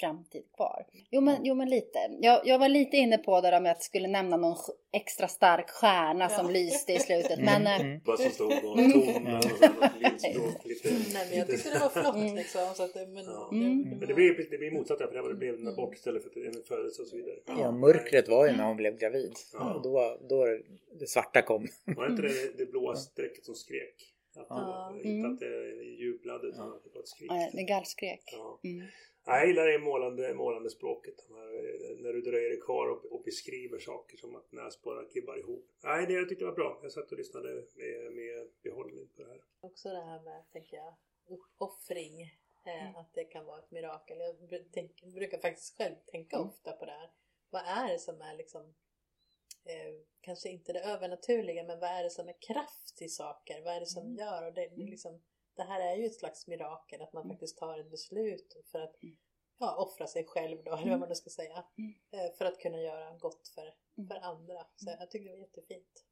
[0.00, 0.86] framtid kvar.
[1.10, 1.98] Jo men, jo, men lite.
[2.20, 4.56] Jag, jag var lite inne på det där med att jag skulle nämna någon
[4.92, 6.52] extra stark stjärna som Ja.
[6.52, 7.38] lyste i slutet.
[7.40, 8.00] Men eh, Mm.
[8.04, 8.96] Bara som stod och Mm.
[8.98, 10.88] och sen något lillspråk, lite...
[11.12, 12.34] Nej men jag tyckte det var flott Mm.
[12.34, 12.60] liksom.
[12.74, 13.48] Så att det, men, Ja.
[13.52, 13.80] Mm.
[13.98, 16.22] Men det blir, det blir motsatt där, för det var- det blev en abort istället
[16.22, 17.34] för en födelse och så vidare.
[17.46, 19.32] Ja, mörkret var ju när hon blev gravid.
[19.52, 19.74] Ja.
[19.74, 20.44] Och då, då
[21.00, 21.66] det svarta kom.
[21.84, 24.14] Var det inte det, det blåa strecket som skrek?
[24.38, 24.92] Att, Ja.
[24.96, 25.32] Inte Mm.
[25.32, 27.30] att det jublade utan att det var ett skrik.
[27.30, 28.22] eh, det gallskrek.
[28.32, 28.60] Ja.
[28.64, 28.78] Mm.
[29.26, 31.14] Nej, Jag gillar det målande, målande språket.
[31.28, 31.46] De här,
[31.90, 35.66] eh, när du dröjer dig kvar och, och beskriver saker som att näsborrar klibbar ihop.
[35.84, 36.78] Nej, det jag tyckte var bra.
[36.82, 39.40] Jag satt och lyssnade med, med behållning på det här.
[39.60, 40.94] Också det här med, tänker jag,
[41.28, 42.22] uppoffring.
[42.66, 44.18] Eh, att det kan vara ett mirakel.
[44.18, 47.10] Jag brukar faktiskt själv tänka ofta på det här.
[47.50, 48.74] Vad är det som är liksom
[49.68, 53.62] eh, kanske inte det övernaturliga men vad är det som är kraft i saker?
[53.62, 54.46] Vad är det som gör?
[54.46, 55.22] Och det, det, är liksom,
[55.56, 58.96] det här är ju ett slags mirakel att man faktiskt tar ett beslut för att
[59.58, 61.64] ja, offra sig själv då, eller vad man nu ska säga.
[62.12, 63.74] Eh, för att kunna göra gott för,
[64.08, 64.66] för andra.
[64.76, 66.04] Så jag tycker det var jättefint.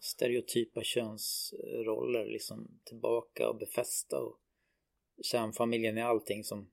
[0.00, 4.40] Stereotypa könsroller liksom tillbaka och befästa och
[5.22, 6.70] kärnfamiljen är allting som,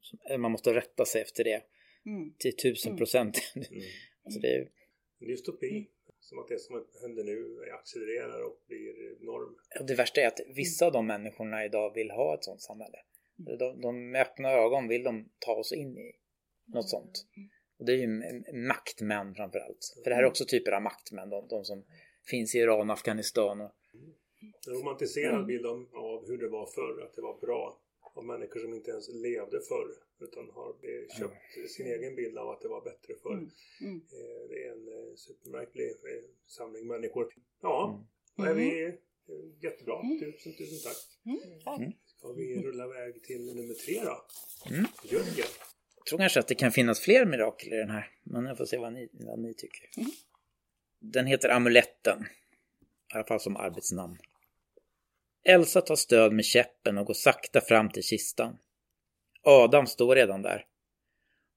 [0.00, 1.62] som man måste rätta sig efter det
[2.06, 2.34] Mm.
[2.38, 3.38] till tusen procent.
[4.24, 4.34] Mm.
[4.34, 4.70] Så det är,
[5.20, 5.86] En dystopi.
[6.20, 9.54] Som att det som händer nu accelererar och blir norm.
[9.80, 12.98] och det värsta är att vissa av de människorna idag vill ha ett sånt samhälle.
[13.36, 16.12] De, de med öppna ögon vill de ta oss in i
[16.66, 17.26] något sånt.
[17.78, 18.08] Och det är ju
[18.68, 19.94] maktmän framförallt.
[20.04, 21.30] För det här är också typer av maktmän.
[21.30, 21.84] De, de som
[22.30, 23.60] finns i Iran och Afghanistan.
[23.60, 23.72] Och,
[24.66, 27.80] En romantiserad bild av hur det var förr, att det var bra.
[28.14, 32.48] Av människor som inte ens levde förr utan har eh, köpt sin egen bild av
[32.50, 33.32] att det var bättre förr.
[33.80, 33.96] Mm.
[33.96, 35.90] Eh, det är en eh, supermärklig
[36.46, 37.34] samling människor.
[37.62, 38.06] Ja,
[38.38, 38.54] Mm.
[38.54, 38.92] då är vi eh,
[39.62, 40.02] jättebra.
[40.20, 40.96] Tusen, tusen tack.
[41.26, 41.60] Mm.
[41.64, 41.78] Tack.
[41.80, 41.92] Mm.
[42.18, 44.26] Ska vi rulla iväg till nummer tre då?
[44.74, 44.86] Mm.
[45.04, 45.46] Jörgen.
[45.96, 48.10] jag tror kanske att det kan finnas fler mirakel i den här.
[48.22, 49.90] Men jag får se vad ni, vad ni tycker.
[50.98, 52.24] Den heter Amuletten.
[53.12, 54.18] I alla fall som arbetsnamn.
[55.44, 58.58] Elsa tar stöd med käppen och går sakta fram till kistan.
[59.42, 60.66] Adam står redan där.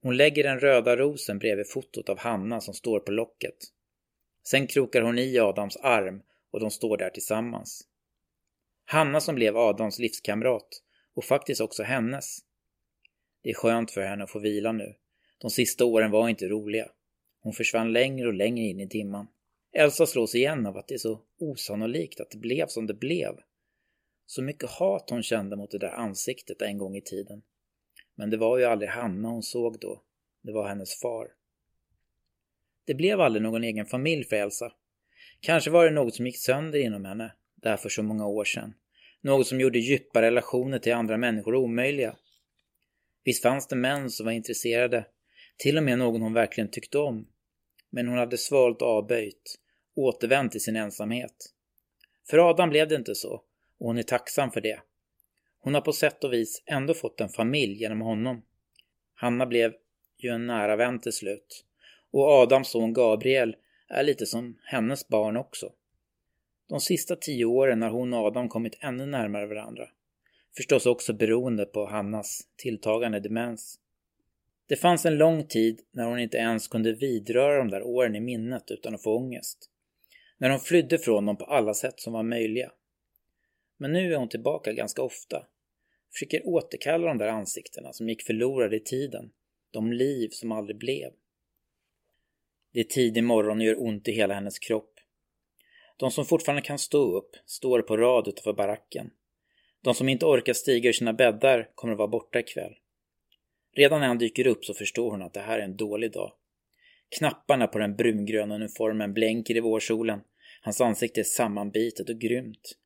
[0.01, 3.57] Hon lägger den röda rosen bredvid fotot av Hanna som står på locket.
[4.43, 7.87] Sen krokar hon i Adams arm och de står där tillsammans.
[8.85, 12.39] Hanna som blev Adams livskamrat och faktiskt också hennes.
[13.41, 14.95] Det är skönt för henne att få vila nu.
[15.37, 16.89] De sista åren var inte roliga.
[17.39, 19.27] Hon försvann längre och längre in i dimman.
[19.71, 23.35] Elsa slås igen av att det är så osannolikt att det blev som det blev.
[24.25, 27.41] Så mycket hat hon kände mot det där ansiktet en gång i tiden.
[28.15, 30.01] Men det var ju aldrig Hanna hon såg då.
[30.41, 31.27] Det var hennes far.
[32.85, 34.71] Det blev aldrig någon egen familj för Elsa.
[35.39, 38.73] Kanske var det något som gick sönder inom henne, där för så många år sedan.
[39.21, 42.15] Något som gjorde djupa relationer till andra människor omöjliga.
[43.23, 45.05] Visst fanns det män som var intresserade,
[45.57, 47.27] till och med någon hon verkligen tyckte om.
[47.89, 49.59] Men hon hade svalt avböjt,
[49.95, 51.53] återvänt till sin ensamhet.
[52.29, 53.33] För Adam blev det inte så,
[53.79, 54.79] och hon är tacksam för det.
[55.63, 58.41] Hon har på sätt och vis ändå fått en familj genom honom.
[59.13, 59.73] Hanna blev
[60.17, 61.65] ju en nära vän till slut.
[62.11, 63.55] Och Adams son Gabriel
[63.87, 65.71] är lite som hennes barn också.
[66.69, 69.89] De sista tio åren har hon och Adam kommit ännu närmare varandra.
[70.55, 73.79] Förstås också beroende på Hannas tilltagande demens.
[74.67, 78.19] Det fanns en lång tid när hon inte ens kunde vidröra de där åren i
[78.19, 79.69] minnet utan att få ångest.
[80.37, 82.71] När hon flydde från dem på alla sätt som var möjliga.
[83.77, 85.45] Men nu är hon tillbaka ganska ofta.
[86.13, 89.31] Försöker återkalla de där ansiktena som gick förlorade i tiden.
[89.71, 91.11] De liv som aldrig blev.
[92.73, 94.93] Det är tidig morgon och gör ont i hela hennes kropp.
[95.97, 99.11] De som fortfarande kan stå upp står på rad utanför baracken.
[99.81, 102.73] De som inte orkar stiga ur sina bäddar kommer att vara borta ikväll.
[103.75, 106.33] Redan när han dyker upp så förstår hon att det här är en dålig dag.
[107.17, 110.19] Knapparna på den brungröna uniformen blänker i vårsolen.
[110.61, 112.77] Hans ansikte är sammanbitet och grymt.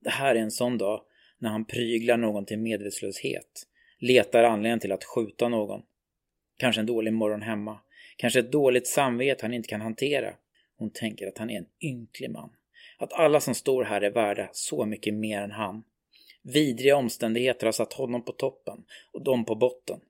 [0.00, 1.04] Det här är en sån dag
[1.42, 3.66] när han pryglar någon till medvetslöshet.
[3.98, 5.82] Letar anledningen till att skjuta någon.
[6.58, 7.80] Kanske en dålig morgon hemma.
[8.16, 10.34] Kanske ett dåligt samvete han inte kan hantera.
[10.76, 12.50] Hon tänker att han är en ynklig man.
[12.98, 15.84] Att alla som står här är värda så mycket mer än han.
[16.42, 20.00] Vidriga omständigheter har satt honom på toppen och dem på botten.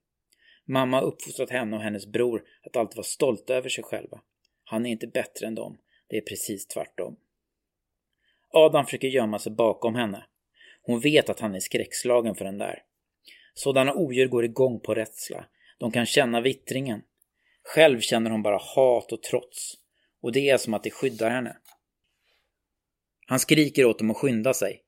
[0.64, 4.20] Mamma har uppfostrat henne och hennes bror att alltid vara stolta över sig själva.
[4.64, 5.78] Han är inte bättre än dem.
[6.08, 7.16] Det är precis tvärtom.
[8.50, 10.24] Adam försöker gömma sig bakom henne.
[10.82, 12.82] Hon vet att han är skräckslagen för den där.
[13.54, 15.44] Sådana odjur går igång på rädsla.
[15.78, 17.02] De kan känna vittringen.
[17.62, 19.74] Själv känner hon bara hat och trots.
[20.22, 21.56] Och det är som att det skyddar henne.
[23.26, 24.82] Han skriker åt dem att skynda sig.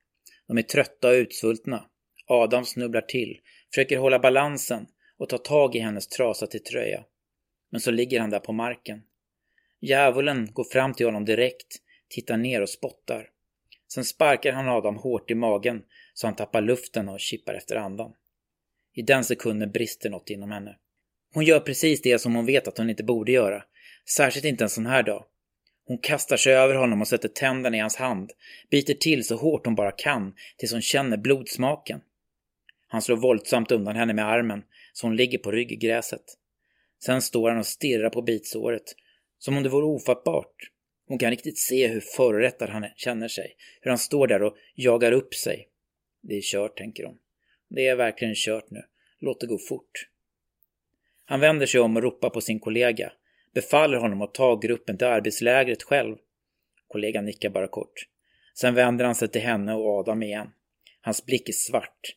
[0.49, 1.85] De är trötta och utsvultna.
[2.27, 4.87] Adam snubblar till, försöker hålla balansen
[5.19, 7.05] och ta tag i hennes trasa till tröja.
[7.71, 9.03] Men så ligger han där på marken.
[9.81, 11.77] Djävulen går fram till honom direkt,
[12.09, 13.31] tittar ner och spottar.
[13.95, 15.83] Sen sparkar han Adam hårt i magen
[16.15, 18.13] så han tappar luften och kippar efter andan.
[18.95, 20.77] I den sekunden brister något inom henne.
[21.35, 23.65] Hon gör precis det som hon vet att hon inte borde göra.
[24.17, 25.25] Särskilt inte en sån här dag.
[25.87, 28.33] Hon kastar sig över honom och sätter tänderna i hans hand,
[28.71, 32.01] biter till så hårt hon bara kan tills hon känner blodsmaken.
[32.89, 36.25] Han slår våldsamt undan henne med armen så hon ligger på rygg i gräset.
[37.05, 38.95] Sen står han och stirrar på bitsåret,
[39.39, 40.71] som om det vore ofattbart.
[41.07, 45.13] Hon kan riktigt se hur förorättad han känner sig, hur han står där och jagar
[45.13, 45.69] upp sig.
[46.23, 47.19] Det är kört, tänker hon.
[47.69, 48.83] Det är verkligen kört nu.
[49.21, 50.09] Låt det gå fort.
[51.25, 53.13] Han vänder sig om och ropar på sin kollega,
[53.55, 56.17] befaller honom att ta gruppen till arbetslägret själv.
[56.89, 58.09] Kollegan nickar bara kort.
[58.55, 60.49] Sen vänder han sig till henne och Adam igen.
[61.01, 62.17] Hans blick är svart.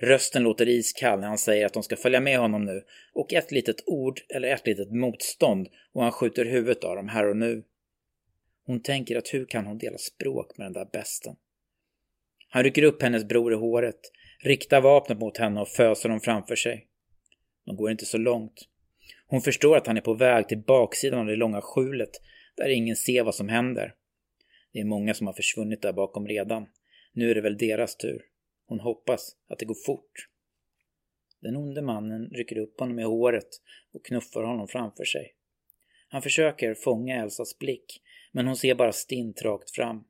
[0.00, 3.52] Rösten låter iskall när han säger att de ska följa med honom nu och ett
[3.52, 7.62] litet ord eller ett litet motstånd och han skjuter huvudet av dem här och nu.
[8.68, 11.36] Hon tänker att hur kan hon dela språk med den där besten?
[12.48, 14.00] Han rycker upp hennes bror i håret,
[14.40, 16.86] riktar vapnet mot henne och föser dem framför sig.
[17.66, 18.68] De går inte så långt.
[19.26, 22.10] Hon förstår att han är på väg till baksidan av det långa skjulet
[22.56, 23.94] där ingen ser vad som händer.
[24.72, 26.66] Det är många som har försvunnit där bakom redan.
[27.12, 28.22] Nu är det väl deras tur.
[28.66, 30.28] Hon hoppas att det går fort.
[31.40, 33.48] Den onde mannen rycker upp honom i håret
[33.92, 35.34] och knuffar honom framför sig.
[36.08, 40.04] Han försöker fånga Elsas blick, men hon ser bara stint rakt fram.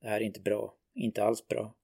[0.00, 0.74] Det här är inte bra.
[0.94, 1.74] Inte alls bra.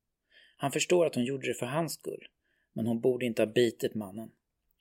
[0.57, 2.29] Han förstår att hon gjorde det för hans skull,
[2.73, 4.31] men hon borde inte ha bitit mannen.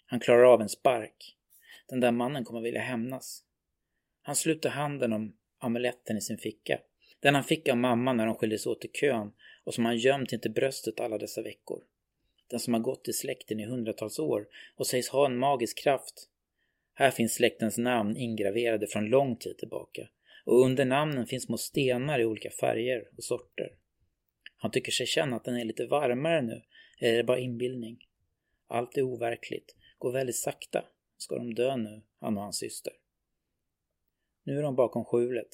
[0.06, 1.36] Han klarar av en spark.
[1.88, 3.44] Den där mannen kommer vilja hämnas.
[4.22, 6.80] Han sluter handen om amuletten i sin ficka.
[7.20, 9.32] Den han fick av mamma när de skildes åt i kön
[9.64, 11.84] och som han gömt intill bröstet alla dessa veckor.
[12.48, 16.30] Den som har gått i släkten i hundratals år och sägs ha en magisk kraft.
[16.94, 20.08] Här finns släktens namn ingraverade från lång tid tillbaka
[20.48, 23.76] och under namnen finns små stenar i olika färger och sorter.
[24.58, 26.62] Han tycker sig känna att den är lite varmare nu,
[27.00, 28.08] eller är det bara inbildning?
[28.68, 30.86] Allt är overkligt, går väldigt sakta,
[31.18, 32.94] Ska de dö nu, han och hans syster?
[34.44, 35.50] Nu är de bakom skjulet.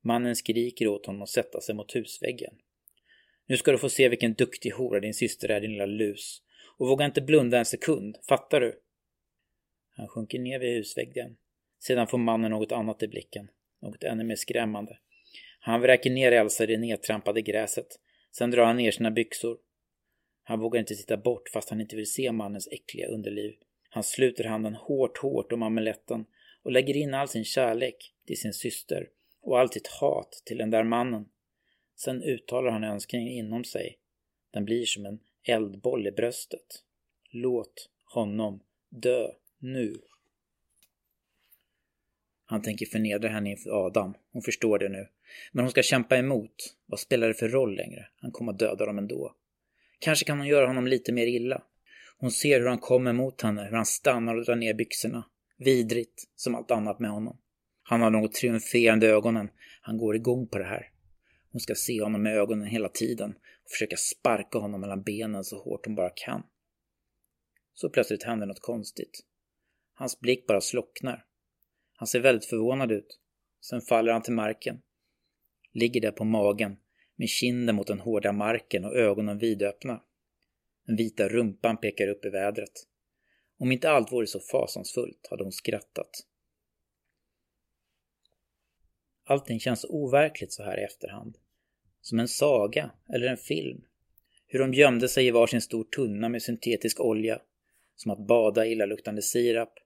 [0.00, 2.54] Mannen skriker åt honom att sätta sig mot husväggen.
[3.46, 6.42] Nu ska du få se vilken duktig hora din syster är, din lilla lus.
[6.78, 8.80] Och våga inte blunda en sekund, fattar du?
[9.90, 11.36] Han sjunker ner vid husväggen.
[11.78, 13.48] Sedan får mannen något annat i blicken.
[13.80, 14.98] Något ännu mer skrämmande.
[15.60, 17.86] Han vräker ner Elsa i det nedtrampade gräset.
[18.32, 19.58] Sen drar han ner sina byxor.
[20.42, 23.54] Han vågar inte titta bort fast han inte vill se mannens äckliga underliv.
[23.90, 26.26] Han sluter handen hårt, hårt om amuletten
[26.62, 29.08] och lägger in all sin kärlek till sin syster
[29.40, 31.28] och allt sitt hat till den där mannen.
[31.96, 33.98] Sen uttalar han önskningen inom sig.
[34.50, 36.84] Den blir som en eldboll i bröstet.
[37.30, 40.00] Låt honom dö nu.
[42.50, 44.14] Han tänker förnedra henne inför Adam.
[44.32, 45.06] Hon förstår det nu.
[45.52, 46.76] Men hon ska kämpa emot.
[46.86, 48.08] Vad spelar det för roll längre?
[48.20, 49.34] Han kommer att döda dem ändå.
[49.98, 51.62] Kanske kan hon göra honom lite mer illa.
[52.18, 55.24] Hon ser hur han kommer mot henne, hur han stannar och drar ner byxorna.
[55.58, 57.38] Vidrigt, som allt annat med honom.
[57.82, 59.50] Han har något triumferande i ögonen.
[59.80, 60.90] Han går igång på det här.
[61.52, 63.30] Hon ska se honom med ögonen hela tiden
[63.64, 66.42] och försöka sparka honom mellan benen så hårt hon bara kan.
[67.74, 69.20] Så plötsligt händer något konstigt.
[69.94, 71.24] Hans blick bara slocknar.
[71.98, 73.20] Han ser väldigt förvånad ut.
[73.60, 74.82] Sen faller han till marken.
[75.72, 76.76] Ligger där på magen
[77.16, 80.02] med kinden mot den hårda marken och ögonen vidöppna.
[80.86, 82.72] Den vita rumpan pekar upp i vädret.
[83.58, 86.10] Om inte allt vore så fasansfullt hade hon skrattat.
[89.24, 91.38] Allting känns overkligt så här i efterhand.
[92.00, 93.84] Som en saga eller en film.
[94.46, 97.42] Hur de gömde sig i varsin stor tunna med syntetisk olja.
[97.94, 99.78] Som att bada i illaluktande sirap.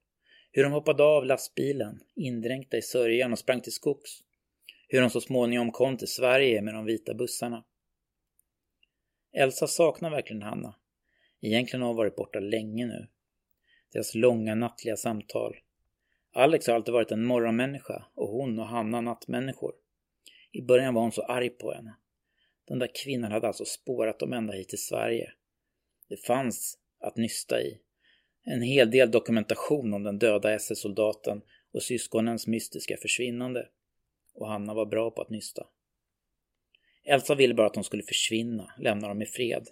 [0.54, 4.22] Hur de hoppade av lastbilen, indränkta i sörjan och sprang till skogs.
[4.88, 7.64] Hur de så småningom kom till Sverige med de vita bussarna.
[9.32, 10.74] Elsa saknar verkligen Hanna.
[11.40, 13.08] Egentligen har hon varit borta länge nu.
[13.92, 15.56] Deras långa nattliga samtal.
[16.32, 19.74] Alex har alltid varit en morgonmänniska och hon och Hanna nattmänniskor.
[20.52, 21.96] I början var hon så arg på henne.
[22.68, 25.32] Den där kvinnan hade alltså spårat dem ända hit till Sverige.
[26.08, 27.80] Det fanns att nysta i.
[28.44, 33.68] En hel del dokumentation om den döda SS-soldaten och syskonens mystiska försvinnande.
[34.34, 35.66] Och Hanna var bra på att nysta.
[37.04, 39.68] Elsa ville bara att de skulle försvinna, lämna dem i fred.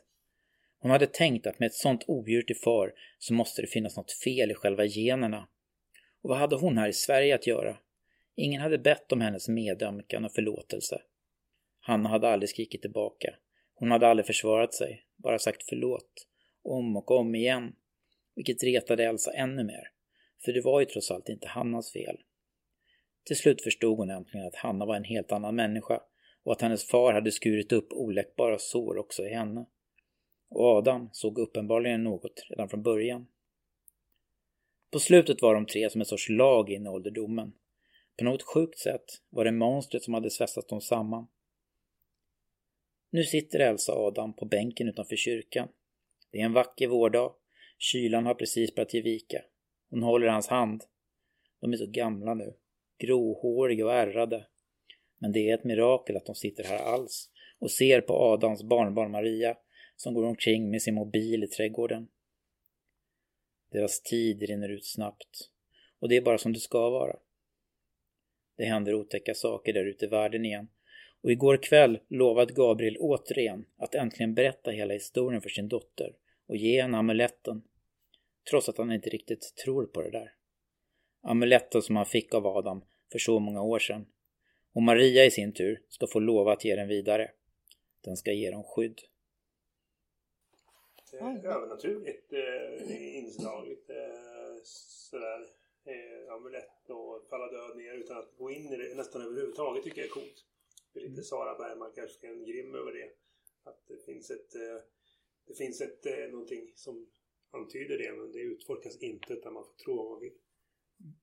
[0.78, 4.12] Hon hade tänkt att med ett sånt odjur till far så måste det finnas något
[4.12, 5.48] fel i själva generna.
[6.22, 7.76] Och vad hade hon här i Sverige att göra?
[8.37, 11.02] Ingen hade bett om hennes medömkan och förlåtelse.
[11.80, 13.35] Hanna hade aldrig skrikit tillbaka.
[13.74, 16.26] Hon hade aldrig försvarat sig, bara sagt förlåt.
[16.62, 17.72] Om och om igen.
[18.35, 19.90] Vilket retade Elsa ännu mer.
[20.45, 22.16] För det var ju trots allt inte Hannas fel.
[23.25, 26.01] Till slut förstod hon äntligen att Hanna var en helt annan människa
[26.43, 29.66] och att hennes far hade skurit upp oläckbara sår också i henne.
[30.51, 33.27] Och Adam såg uppenbarligen något redan från början.
[34.90, 37.53] På slutet var de tre som en sorts lag in i ålderdomen.
[38.19, 41.27] På något sjukt sätt var det monstret som hade svetsat dem samman.
[43.11, 45.69] Nu sitter Elsa och Adam på bänken utanför kyrkan.
[46.31, 47.35] Det är en vacker vårdag.
[47.83, 49.43] Kylan har precis börjat ge vika.
[49.90, 50.85] Hon håller hans hand.
[51.61, 52.55] De är så gamla nu.
[52.99, 54.47] Gråhåriga och ärrade.
[55.19, 59.11] Men det är ett mirakel att de sitter här alls och ser på Adams barnbarn
[59.11, 59.57] Maria
[59.97, 62.09] som går omkring med sin mobil i trädgården.
[63.71, 65.51] Deras tid rinner ut snabbt
[65.99, 67.16] och det är bara som det ska vara.
[68.57, 70.69] Det händer otäcka saker där ute i världen igen
[71.21, 76.16] och igår kväll lovade Gabriel återigen att äntligen berätta hela historien för sin dotter
[76.47, 77.62] och ge henne amuletten
[78.50, 80.35] trots att han inte riktigt tror på det där.
[81.22, 84.07] Amuletten som han fick av Adam för så många år sedan.
[84.72, 87.31] Och Maria i sin tur ska få lova att ge den vidare.
[88.00, 89.00] Den ska ge dem skydd.
[91.44, 93.68] Övernaturligt eh, inslag.
[93.68, 95.40] Lite eh, sådär
[95.85, 100.00] eh, amulett och falla död ner utan att gå in i det nästan överhuvudtaget tycker
[100.00, 100.44] jag är coolt.
[100.92, 101.22] Det är lite.
[101.22, 103.11] Sara Bergman kanske en grimma över det.
[103.64, 104.83] Att det finns ett, eh,
[105.46, 107.11] det finns ett, eh, någonting som
[107.51, 110.33] antyder det men det utforskas inte utan man får tro vad man vill.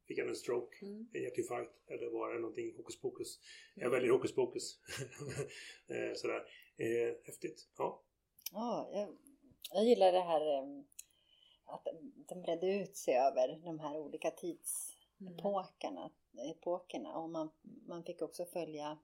[0.08, 1.10] Fick han en stroke, mm.
[1.14, 3.40] en hjärtinfarkt eller var det någonting hokus pokus?
[3.76, 4.80] Jag väljer hokus pokus.
[5.90, 6.44] Eh, sådär.
[6.78, 7.70] Eh, häftigt.
[7.78, 8.04] Ja.
[8.54, 9.18] Ja, jag,
[9.74, 10.64] jag gillar det här eh,
[11.66, 11.88] att
[12.28, 16.12] den bredde ut sig över de här olika tidsepokerna.
[17.10, 17.16] Mm.
[17.16, 17.50] Och man,
[17.88, 18.98] man fick också följa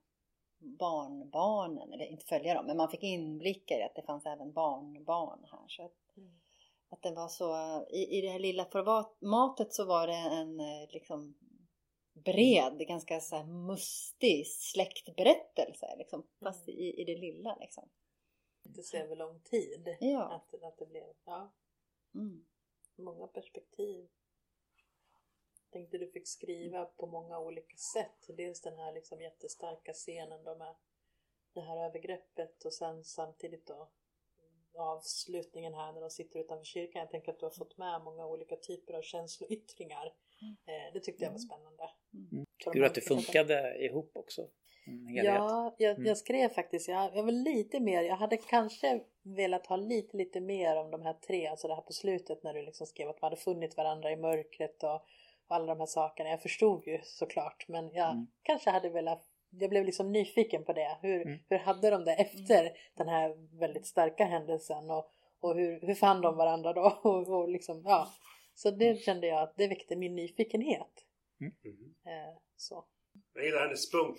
[0.64, 5.46] barnbarnen, eller inte följa dem, men man fick inblickar i att det fanns även barnbarn
[5.52, 5.68] här.
[5.68, 6.40] Så att, mm.
[6.94, 7.56] Att det var så,
[7.90, 11.36] i, i det här lilla formatet så var det en eh, liksom
[12.14, 16.80] bred, ganska så här mustig släktberättelse liksom, fast mm.
[16.80, 17.90] i, i det lilla liksom.
[18.64, 19.98] Det ser över lång tid.
[20.00, 20.24] Ja.
[20.24, 21.54] Att, att det blev, ja.
[22.16, 22.46] Mm.
[22.96, 24.10] Många perspektiv.
[25.70, 28.28] tänkte du fick skriva på många olika sätt.
[28.28, 30.76] Dels den här liksom jättestarka scenen då med
[31.54, 33.90] det här övergreppet och sen samtidigt då
[34.76, 37.00] avslutningen här när de sitter utanför kyrkan.
[37.00, 40.14] Jag tänker att du har fått med många olika typer av känsloyttringar.
[40.42, 40.56] Mm.
[40.66, 41.90] Eh, det tyckte jag var spännande.
[42.14, 42.46] Mm.
[42.58, 44.48] Tycker du att det funkade ihop också?
[45.08, 46.06] Ja, jag, mm.
[46.06, 50.40] jag, skrev faktiskt, jag, jag var lite mer, jag hade kanske velat ha lite, lite
[50.40, 53.22] mer om de här tre, alltså det här på slutet när du liksom skrev att
[53.22, 54.96] man hade funnit varandra i mörkret och,
[55.48, 56.30] och alla de här sakerna.
[56.30, 58.28] Jag förstod ju såklart, men jag mm.
[58.44, 59.26] kanske hade velat
[59.60, 60.98] jag blev liksom nyfiken på det.
[61.02, 61.40] Hur, mm.
[61.50, 62.74] hur hade de det efter mm.
[62.98, 66.82] den här väldigt starka händelsen och, och hur, hur fann de varandra då?
[67.04, 68.14] Och, och liksom, ja.
[68.56, 68.98] Så det mm.
[68.98, 71.06] kände jag att det väckte min nyfikenhet.
[71.42, 71.54] Mm.
[72.06, 72.86] Eh, så.
[73.34, 74.18] Jag gillar hennes spunk.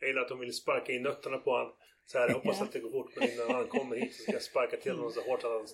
[0.00, 1.72] Jag gillar att de vill sparka in nötterna på honom.
[2.04, 4.32] Så här, jag hoppas att det går fort men innan han kommer hit så ska
[4.32, 5.68] jag sparka till honom så hårt att han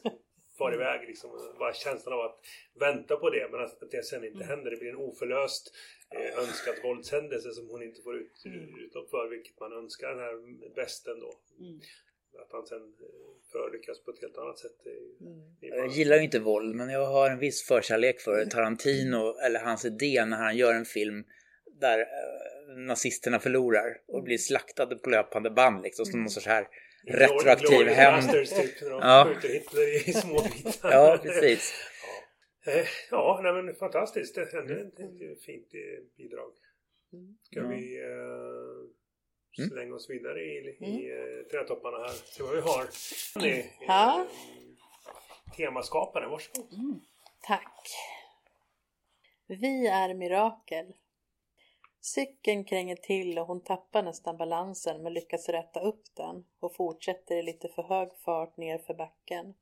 [0.59, 1.09] far iväg.
[1.09, 1.31] Liksom.
[1.59, 2.39] Bara känslan av att
[2.75, 4.49] vänta på det men att det sen inte mm.
[4.49, 4.71] händer.
[4.71, 5.75] Det blir en oförlöst
[6.11, 8.79] eh, önskad våldshändelse som hon inte får ut, mm.
[8.85, 9.29] utlopp för.
[9.29, 10.35] Vilket man önskar den här
[10.75, 11.33] bästen då.
[11.61, 11.81] Mm.
[12.43, 13.17] Att han sen eh,
[13.53, 14.87] föryckas på ett helt annat sätt.
[15.21, 15.57] Mm.
[15.61, 19.85] Jag gillar ju inte våld men jag har en viss förkärlek för Tarantino eller hans
[19.85, 21.25] idé när han gör en film
[21.81, 26.23] där eh, nazisterna förlorar och blir slaktade på löpande band liksom som mm.
[26.23, 26.67] någon sorts här
[27.07, 28.31] retroaktiv hämnd.
[28.31, 29.25] Typ, ja.
[29.29, 30.93] skjuter Hitler i små bitar.
[30.93, 31.75] ja, precis.
[32.65, 34.35] Ja, eh, ja nej, men fantastiskt.
[34.35, 34.87] Det är mm.
[35.33, 36.53] ett fint eh, bidrag.
[37.43, 37.71] Ska mm.
[37.71, 42.09] vi uh, slänga oss vidare i, i uh, trädtopparna här.
[42.09, 42.87] Se vad vi har.
[43.39, 44.27] Ni, ja.
[45.57, 46.73] Temaskapare, varsågod.
[46.73, 47.01] Mm.
[47.43, 47.89] Tack.
[49.47, 50.87] Vi är mirakel.
[52.07, 57.37] Cykeln kränger till och hon tappar nästan balansen men lyckas rätta upp den och fortsätter
[57.37, 59.55] i lite för hög fart ner för backen.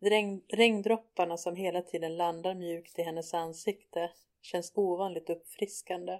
[0.00, 4.10] Regn, regndropparna som hela tiden landar mjukt i hennes ansikte
[4.42, 6.18] känns ovanligt uppfriskande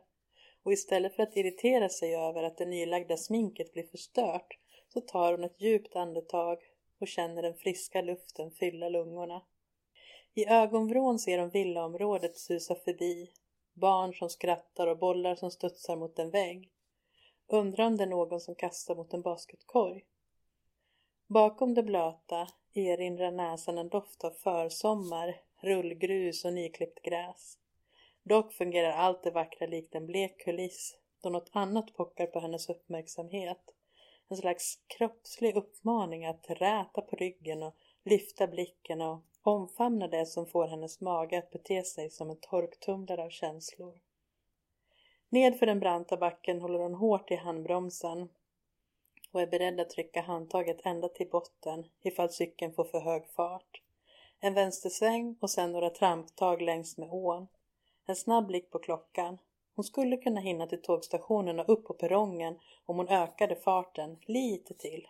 [0.63, 5.33] och istället för att irritera sig över att det nylagda sminket blir förstört så tar
[5.33, 6.59] hon ett djupt andetag
[7.01, 9.43] och känner den friska luften fylla lungorna.
[10.35, 13.31] I ögonvrån ser hon villaområdet susa förbi
[13.75, 16.71] barn som skrattar och bollar som studsar mot en vägg.
[17.47, 20.05] Undrar om det är någon som kastar mot en basketkorg.
[21.27, 27.59] Bakom det blöta erinrar näsan en doft av försommar, rullgrus och nyklippt gräs.
[28.23, 32.69] Dock fungerar allt det vackra likt en blek kuliss då något annat pockar på hennes
[32.69, 33.75] uppmärksamhet.
[34.29, 40.47] En slags kroppslig uppmaning att räta på ryggen och lyfta blicken och omfamna det som
[40.47, 43.99] får hennes mage att bete sig som en torktumlare av känslor.
[45.29, 48.29] Nedför den branta backen håller hon hårt i handbromsen
[49.33, 53.83] och är beredd att trycka handtaget ända till botten ifall cykeln får för hög fart.
[54.41, 57.49] En vänstersväng och sen några tramptag längs med ån.
[58.07, 59.39] En snabb blick på klockan.
[59.75, 64.75] Hon skulle kunna hinna till tågstationen och upp på perrongen om hon ökade farten lite
[64.75, 65.07] till.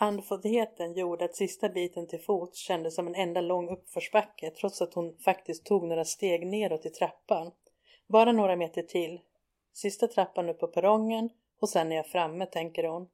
[0.00, 4.94] Andfåddheten gjorde att sista biten till fots kändes som en enda lång uppförsbacke trots att
[4.94, 7.52] hon faktiskt tog några steg neråt i trappan.
[8.06, 9.20] Bara några meter till.
[9.72, 11.30] Sista trappan upp på perrongen
[11.60, 13.08] och sen är jag framme, tänker hon.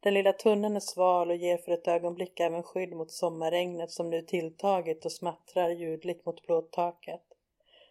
[0.00, 4.10] Den lilla tunneln är sval och ger för ett ögonblick även skydd mot sommarregnet som
[4.10, 7.22] nu tilltagit och smattrar ljudligt mot plåttaket.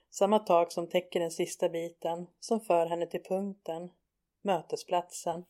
[0.10, 3.92] Samma tak som täcker den sista biten, som för henne till punkten,
[4.42, 5.46] mötesplatsen.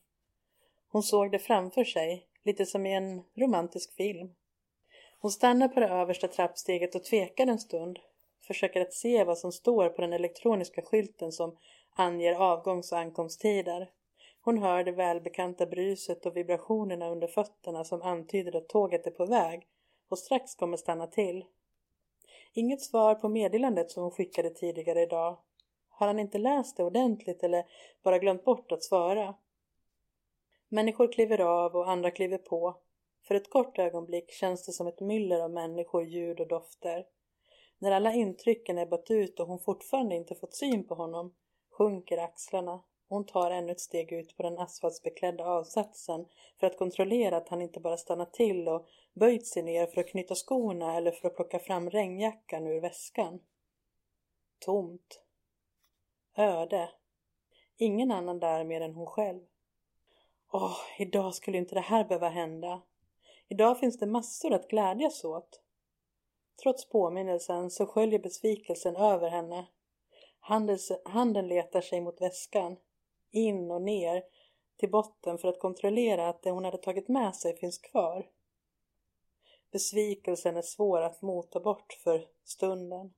[0.88, 4.34] Hon såg det framför sig, lite som i en romantisk film.
[5.20, 7.98] Hon stannar på det översta trappsteget och tvekar en stund.
[8.46, 11.56] Försöker att se vad som står på den elektroniska skylten som
[11.96, 13.90] anger avgångs och ankomsttider.
[14.40, 19.26] Hon hör det välbekanta bruset och vibrationerna under fötterna som antyder att tåget är på
[19.26, 19.66] väg
[20.08, 21.44] och strax kommer stanna till.
[22.52, 25.38] Inget svar på meddelandet som hon skickade tidigare idag.
[25.88, 27.64] Har han inte läst det ordentligt eller
[28.02, 29.34] bara glömt bort att svara?
[30.74, 32.76] Människor kliver av och andra kliver på.
[33.22, 37.06] För ett kort ögonblick känns det som ett myller av människor, ljud och dofter.
[37.78, 41.34] När alla intrycken ebbat ut och hon fortfarande inte fått syn på honom
[41.70, 42.82] sjunker axlarna.
[43.08, 46.26] Hon tar ännu ett steg ut på den asfaltsbeklädda avsatsen
[46.60, 50.08] för att kontrollera att han inte bara stannat till och böjt sig ner för att
[50.08, 53.40] knyta skorna eller för att plocka fram regnjackan ur väskan.
[54.58, 55.22] Tomt.
[56.36, 56.90] Öde.
[57.76, 59.40] Ingen annan där mer än hon själv.
[60.56, 62.82] Åh, idag skulle inte det här behöva hända.
[63.48, 65.60] Idag finns det massor att glädjas åt.
[66.62, 69.66] Trots påminnelsen så sköljer besvikelsen över henne.
[71.04, 72.76] handen letar sig mot väskan,
[73.30, 74.22] in och ner
[74.76, 78.26] till botten för att kontrollera att det hon hade tagit med sig finns kvar.
[79.72, 83.14] Besvikelsen är svår att mota bort för stunden.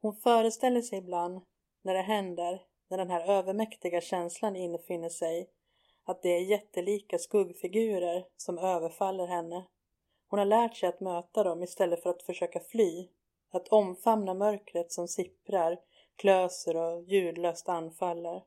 [0.00, 1.40] Hon föreställer sig ibland
[1.82, 5.50] när det händer, när den här övermäktiga känslan infinner sig,
[6.04, 9.66] att det är jättelika skuggfigurer som överfaller henne.
[10.28, 13.08] Hon har lärt sig att möta dem istället för att försöka fly,
[13.50, 15.80] att omfamna mörkret som sipprar,
[16.16, 18.42] klöser och ljudlöst anfaller.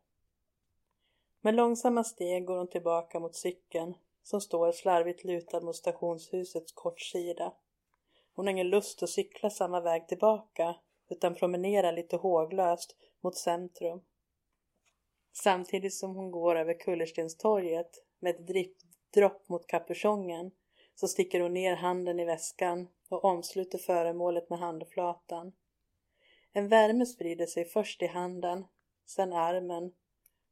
[1.41, 3.93] Med långsamma steg går hon tillbaka mot cykeln
[4.23, 7.53] som står slarvigt lutad mot stationshusets kortsida.
[8.35, 10.75] Hon har ingen lust att cykla samma väg tillbaka
[11.09, 14.01] utan promenerar lite håglöst mot centrum.
[15.37, 20.51] Samtidigt som hon går över Kullerstenstorget med ett drippdropp mot kapuschongen
[20.95, 25.51] så sticker hon ner handen i väskan och omsluter föremålet med handflatan.
[26.51, 28.65] En värme sprider sig först i handen,
[29.05, 29.93] sen armen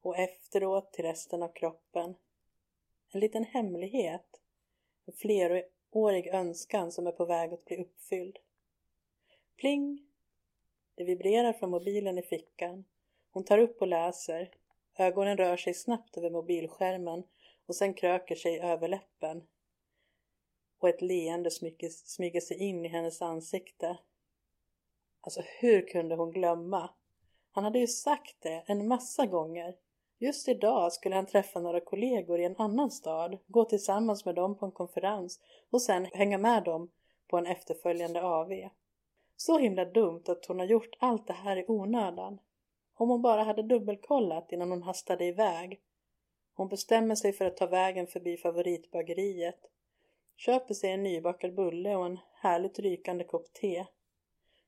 [0.01, 2.15] och efteråt till resten av kroppen.
[3.11, 4.41] En liten hemlighet,
[5.05, 8.39] en flerårig önskan som är på väg att bli uppfylld.
[9.57, 10.07] Pling!
[10.95, 12.86] Det vibrerar från mobilen i fickan.
[13.31, 14.62] Hon tar upp och läser.
[14.95, 17.23] Ögonen rör sig snabbt över mobilskärmen
[17.65, 19.47] och sen kröker sig överläppen.
[20.79, 23.97] Och ett leende smyger, smyger sig in i hennes ansikte.
[25.21, 26.89] Alltså hur kunde hon glömma?
[27.51, 29.75] Han hade ju sagt det en massa gånger.
[30.19, 34.57] Just idag skulle han träffa några kollegor i en annan stad, gå tillsammans med dem
[34.57, 35.39] på en konferens
[35.69, 36.91] och sen hänga med dem
[37.27, 38.69] på en efterföljande AV.
[39.35, 42.39] Så himla dumt att hon har gjort allt det här i onödan.
[42.95, 45.81] Om hon bara hade dubbelkollat innan hon hastade iväg.
[46.53, 49.59] Hon bestämmer sig för att ta vägen förbi favoritbageriet.
[50.35, 53.85] Köper sig en nybakad bulle och en härligt rykande kopp te.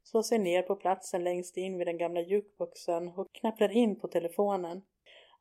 [0.04, 4.08] Slår sig ner på platsen längst in vid den gamla jukeboxen och knappar in på
[4.08, 4.82] telefonen.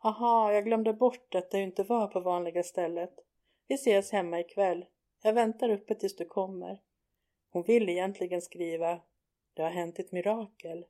[0.05, 3.15] Aha, jag glömde bort att det inte var på vanliga stället.
[3.69, 4.85] Vi ses hemma ikväll.
[5.23, 6.81] Jag väntar uppe tills du kommer.
[7.51, 9.01] Hon vill egentligen skriva
[9.55, 10.87] Det har hänt ett mirakel.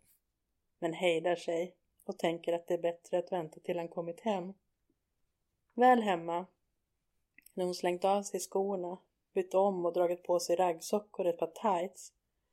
[0.79, 1.75] Men hejdar sig
[2.05, 4.55] och tänker att det är bättre att vänta till han kommit hem.
[5.75, 6.47] Väl hemma,
[7.55, 8.99] när hon slängt av sig skorna,
[9.33, 12.13] bytt om och dragit på sig raggsockor och ett par tights,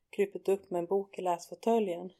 [0.10, 2.12] krypit upp med en bok i läsfåtöljen.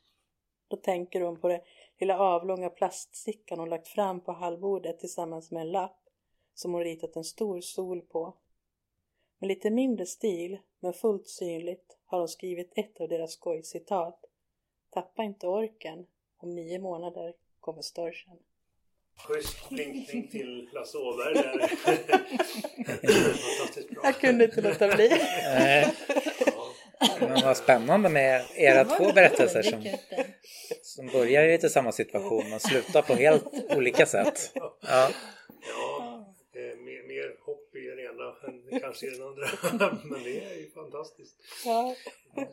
[0.68, 1.62] Då tänker hon på det
[2.00, 6.10] lilla avlånga plaststickan hon lagt fram på hallbordet tillsammans med en lapp
[6.54, 8.34] som hon ritat en stor sol på.
[9.40, 14.26] Med lite mindre stil, men fullt synligt, har hon skrivit ett av deras skojcitat.
[14.90, 16.08] Tappa inte orken,
[16.42, 18.38] om nio månader kommer storchen.
[19.18, 21.68] Schysst blinkning till Lasse Åberg där.
[23.58, 24.02] Fantastiskt bra.
[24.04, 25.10] Jag kunde inte låta bli.
[27.20, 29.86] Men vad spännande med era två berättelser som,
[30.82, 34.52] som börjar i lite samma situation men slutar på helt olika sätt.
[34.54, 34.78] Ja.
[34.82, 39.48] Ja, det är mer, mer hopp i den ena än kanske i den andra.
[40.04, 41.36] Men det är ju fantastiskt.
[41.66, 41.96] Ja.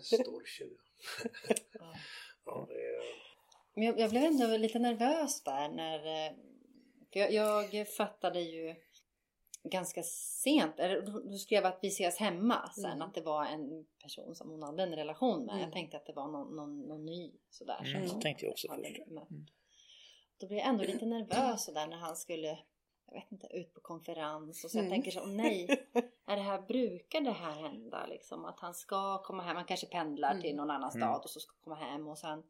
[0.00, 0.68] Storchen.
[2.46, 3.27] Ja, det är...
[3.78, 6.26] Men jag, jag blev ändå lite nervös där när...
[6.26, 6.32] eh,
[7.12, 8.74] För jag, jag fattade ju
[9.64, 11.00] ganska sent, eller
[11.30, 13.02] du skrev att vi ses hemma sen, Mm.
[13.02, 15.52] att det var en person som hon hade en relation med.
[15.52, 15.64] Mm.
[15.64, 17.92] Jag tänkte att det var någon, någon, någon ny sådär.
[17.96, 18.98] Mm, så tänkte jag också först.
[19.06, 19.46] Mm.
[20.40, 22.58] Då blev jag ändå lite nervös sådär när han skulle,
[23.06, 24.64] jag vet inte, ut på konferens.
[24.64, 24.92] Och så jag Mm.
[24.92, 25.66] tänker så, nej,
[26.26, 28.44] är det här, brukar det här hända liksom?
[28.44, 30.56] Att han ska komma hem, han kanske pendlar till Mm.
[30.56, 31.00] någon annan Mm.
[31.08, 32.42] stad och så ska komma hem och sen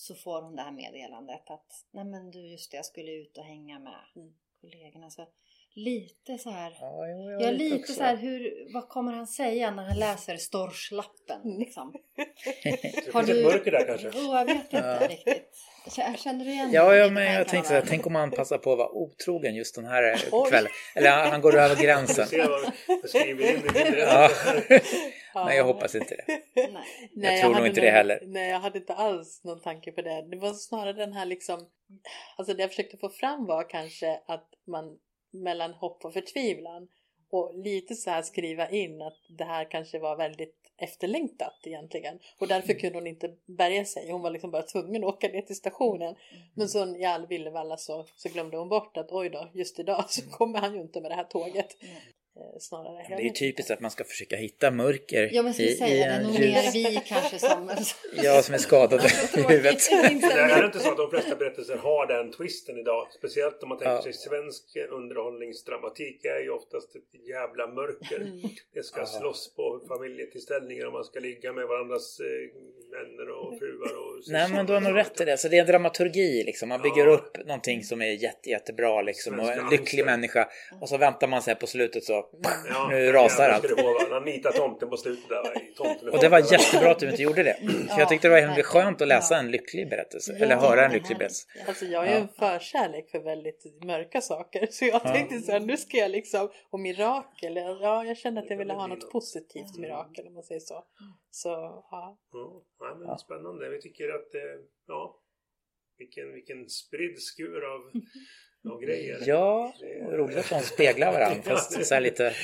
[0.00, 3.38] så får hon det här meddelandet att nej men du just det, jag skulle ut
[3.38, 4.34] och hänga med Mm.
[4.60, 5.10] kollegorna.
[5.10, 5.26] Så
[5.74, 6.72] lite så här.
[6.80, 7.92] Ja, jo, Jag är lite också.
[7.92, 11.92] så här, hur, vad kommer han säga när han läser storslappen liksom?
[12.62, 14.08] Det Har finns ett du- mörker där kanske.
[14.08, 15.08] Oh, jag vet inte Ja.
[15.08, 15.50] riktigt.
[16.18, 18.72] Känner du igen Ja, ja men jag tänkte så här, tänk om han passar på
[18.72, 20.48] att vara otrogen just den här Oj.
[20.50, 20.70] kvällen.
[20.94, 22.26] Eller han han går över gränsen.
[22.30, 22.36] du
[25.34, 25.44] Ja.
[25.46, 26.24] Nej, jag hoppas inte det.
[26.54, 26.82] Nej.
[27.14, 28.18] Jag tror nog hade inte det heller.
[28.26, 30.22] Nej, jag hade inte alls någon tanke på det.
[30.30, 31.66] Det var snarare den här liksom...
[32.36, 34.84] Alltså det jag försökte få fram var kanske att man
[35.30, 36.88] mellan hopp och förtvivlan
[37.30, 42.18] och lite så här skriva in att det här kanske var väldigt efterlängtat egentligen.
[42.38, 44.10] Och därför kunde hon inte bärga sig.
[44.10, 46.14] Hon var liksom bara tvungen att åka ner till stationen.
[46.54, 50.04] Men så i all villevalla så, så glömde hon bort att oj då, just idag
[50.08, 51.76] så kommer han ju inte med det här tåget.
[52.36, 53.06] Eh, snarare.
[53.08, 55.76] Men det är ju typiskt att man ska försöka hitta mörker Ja men ska vi
[55.76, 57.70] säga det, en nog ljus- mer vi kanske som...
[58.22, 59.78] Jag som är skadad i huvudet.
[59.90, 59.96] Det
[60.40, 63.06] är inte så att de flesta berättelser har den twisten idag.
[63.18, 64.02] Speciellt om man tänker Ja.
[64.02, 68.16] sig svensk underhållningsdramatik är ju oftast ett jävla mörker.
[68.20, 68.40] Mm.
[68.74, 69.06] Det ska Ja.
[69.06, 72.26] slåss på familjetillställningar och man ska ligga med varandras eh,
[72.98, 75.36] vänner och fruar och Nej men du har nog rätt i det.
[75.38, 76.68] Så det är en dramaturgi liksom.
[76.68, 77.12] Man bygger Ja.
[77.12, 79.40] upp någonting som är jätte, jättebra liksom.
[79.40, 80.48] Och en lycklig människa.
[80.80, 82.19] Och så väntar man sig på slutet så.
[82.68, 83.64] Ja, Nu rasar allt.
[84.10, 85.74] Han nitar tomten på slutet där.
[85.76, 87.56] Tomten Och det var jättebra att du inte gjorde det.
[87.92, 89.40] För jag tyckte det var skönt att läsa Ja.
[89.40, 90.32] en lycklig berättelse.
[90.38, 91.48] Ja, Eller höra en lycklig berättelse.
[91.68, 92.18] Alltså jag har ju Ja.
[92.18, 94.66] en förkärlek för väldigt mörka saker.
[94.70, 95.12] Så jag Ja.
[95.14, 98.72] tänkte så här, nu ska jag liksom, och mirakel, ja jag kände att jag ville
[98.72, 100.84] ha något positivt mirakel om man säger så.
[101.30, 102.18] Så ja.
[102.32, 103.16] Ja, nej, men Ja.
[103.18, 103.68] spännande.
[103.68, 105.16] Vi tycker att, eh, ja,
[105.98, 107.80] vilken, vilken spridd skur av,
[108.82, 109.22] grejer.
[109.26, 111.42] Ja, roligt att de speglar varandra.
[111.42, 112.34] Fast så här lite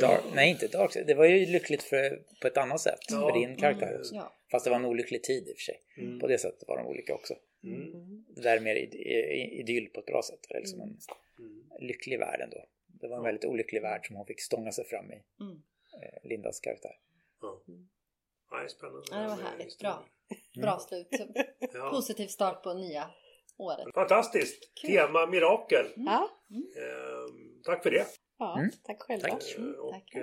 [0.00, 0.20] dark.
[0.34, 0.92] Nej, inte dark.
[1.06, 3.00] Det var ju lyckligt för, på ett annat sätt.
[3.08, 3.20] Ja.
[3.30, 4.14] För din karaktär också.
[4.14, 4.32] Ja.
[4.50, 5.80] Fast det var en olycklig tid i och för sig.
[5.98, 6.18] Mm.
[6.18, 7.34] På det sättet var de olika också.
[7.64, 8.24] Mm.
[8.28, 8.74] Det där är mer
[9.60, 10.40] idyll på ett bra sätt.
[10.48, 10.98] Det är liksom en
[11.38, 11.62] Mm.
[11.80, 12.64] lycklig värld ändå.
[12.86, 15.22] Det var en väldigt olycklig värld som hon fick stånga sig fram i.
[15.40, 15.62] Mm.
[16.02, 16.96] eh, Lindas karaktär.
[17.40, 17.62] Ja.
[18.52, 19.02] Nej, spännande.
[19.10, 19.78] Ja, det var härligt.
[19.78, 20.04] Bra.
[20.62, 21.08] Bra slut.
[21.90, 23.10] Positiv start på nya
[23.64, 23.94] året.
[23.94, 24.62] Fantastiskt!
[24.80, 24.90] Kul.
[24.90, 25.86] Tema mirakel.
[25.96, 26.28] Ja,
[26.76, 28.06] Ehm, tack för det.
[28.38, 28.70] ja Mm.
[28.86, 29.28] tack själva.
[29.28, 29.54] Tack.
[29.58, 30.14] Mm, Eh, och tack.
[30.14, 30.22] eh,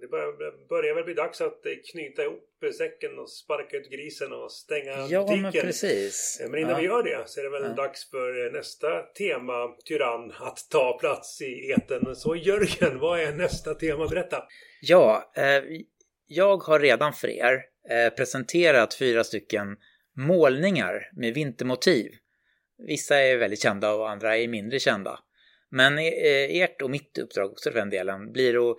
[0.00, 4.32] det börjar, börjar väl bli dags att eh, knyta ihop säcken och sparka ut grisen
[4.32, 5.42] och stänga Ja, butiken.
[5.42, 6.40] men precis.
[6.42, 6.78] Eh, Men innan Ja.
[6.78, 7.68] vi gör det så är det väl Ja.
[7.82, 12.16] dags för eh, nästa tema, tyrann, att ta plats i eten.
[12.16, 14.06] Så Jörgen, vad är nästa tema?
[14.08, 14.42] Berätta!
[14.80, 15.62] Ja, eh,
[16.26, 19.76] jag har redan för er eh, presenterat fyra stycken
[20.16, 22.10] målningar med vintermotiv.
[22.78, 25.18] Vissa är väldigt kända och andra är mindre kända.
[25.70, 28.76] Men eh, ert och mitt uppdrag också för den delen blir att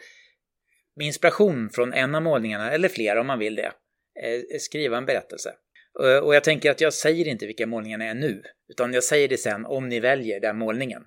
[0.95, 3.71] med inspiration från en av målningarna, eller flera om man vill det,
[4.23, 5.53] eh, skriva en berättelse.
[6.03, 9.27] Eh, Och jag tänker att jag säger inte vilka målningarna är nu, utan jag säger
[9.27, 11.03] det sen om ni väljer den målningen.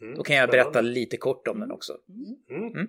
[0.00, 1.92] Mm, Då kan jag berätta lite kort om den också.
[2.50, 2.88] Mm.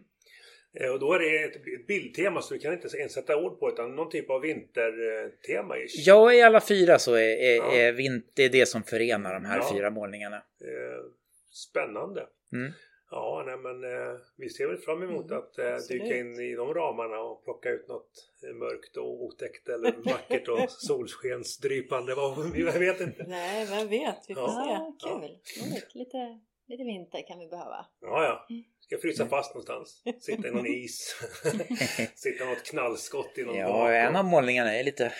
[0.75, 0.87] Mm.
[0.87, 3.69] Eh, Och då är det ett bildtema så du kan inte ens sätta ord på
[3.69, 5.77] utan någon typ av vintertema.
[5.77, 6.07] ish.
[6.07, 7.71] Ja, i alla fyra så är, är, Ja.
[7.73, 9.69] är vint, det är det som förenar de här Ja.
[9.75, 10.37] fyra målningarna.
[10.37, 11.03] Eh,
[11.51, 12.27] Spännande!
[12.53, 12.71] Mm.
[13.11, 16.01] Ja, nej, men eh, vi ser väl fram emot Mm, att eh, absolut.
[16.03, 18.11] dyka in i de ramarna och plocka ut något
[18.53, 22.15] mörkt och otäckt eller vackert och solskensdrypande.
[22.15, 23.23] Vad, jag vet inte.
[23.27, 24.47] Nej, vem vet, vi får Ja.
[24.49, 24.71] se.
[24.73, 25.21] Ja, kul.
[25.21, 25.95] Roligt.
[25.95, 27.85] Lite, lite vinter kan vi behöva.
[28.01, 28.45] Ja, ja.
[28.49, 28.63] Mm.
[28.85, 30.03] Ska frysa fast någonstans.
[30.21, 31.15] Sitta i någon is.
[32.15, 33.91] Sitta i något knallskott i någon Ja, bak.
[33.91, 35.13] en av målningarna är lite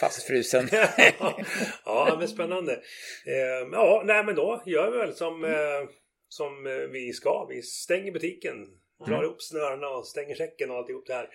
[0.00, 0.68] fastfrusen.
[1.84, 2.72] ja, men spännande.
[3.26, 5.82] Eh, ja, nej men då gör vi väl som, Mm.
[5.82, 5.88] eh,
[6.28, 7.46] som eh, vi ska.
[7.50, 8.54] Vi stänger butiken,
[9.06, 9.24] drar Mm.
[9.24, 11.28] ihop snörena och stänger säcken och alltihop det här.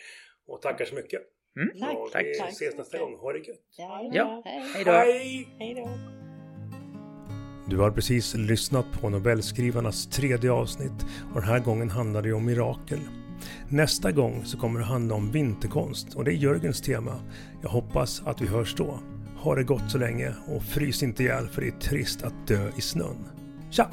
[0.47, 1.21] Och tackar så mycket.
[1.57, 1.79] Mm.
[1.79, 1.97] Tack.
[1.97, 3.15] och vi Tack ses nästa gång.
[3.15, 3.59] Ha det gött!
[3.77, 4.41] Ja, Ja.
[4.45, 4.61] Hej.
[4.75, 4.91] Hej då!
[4.91, 5.47] Hej!
[5.59, 5.89] Hej då.
[7.65, 12.45] Du har precis lyssnat på Nobelskrivarnas tredje avsnitt och den här gången handlar det om
[12.45, 12.99] mirakel.
[13.69, 17.19] Nästa gång så kommer det handla om vinterkonst och det är Jörgens tema.
[17.61, 18.99] Jag hoppas att vi hörs då.
[19.37, 22.69] Ha det gott så länge och frys inte ihjäl för det är trist att dö
[22.77, 23.25] i snön.
[23.71, 23.89] Tja!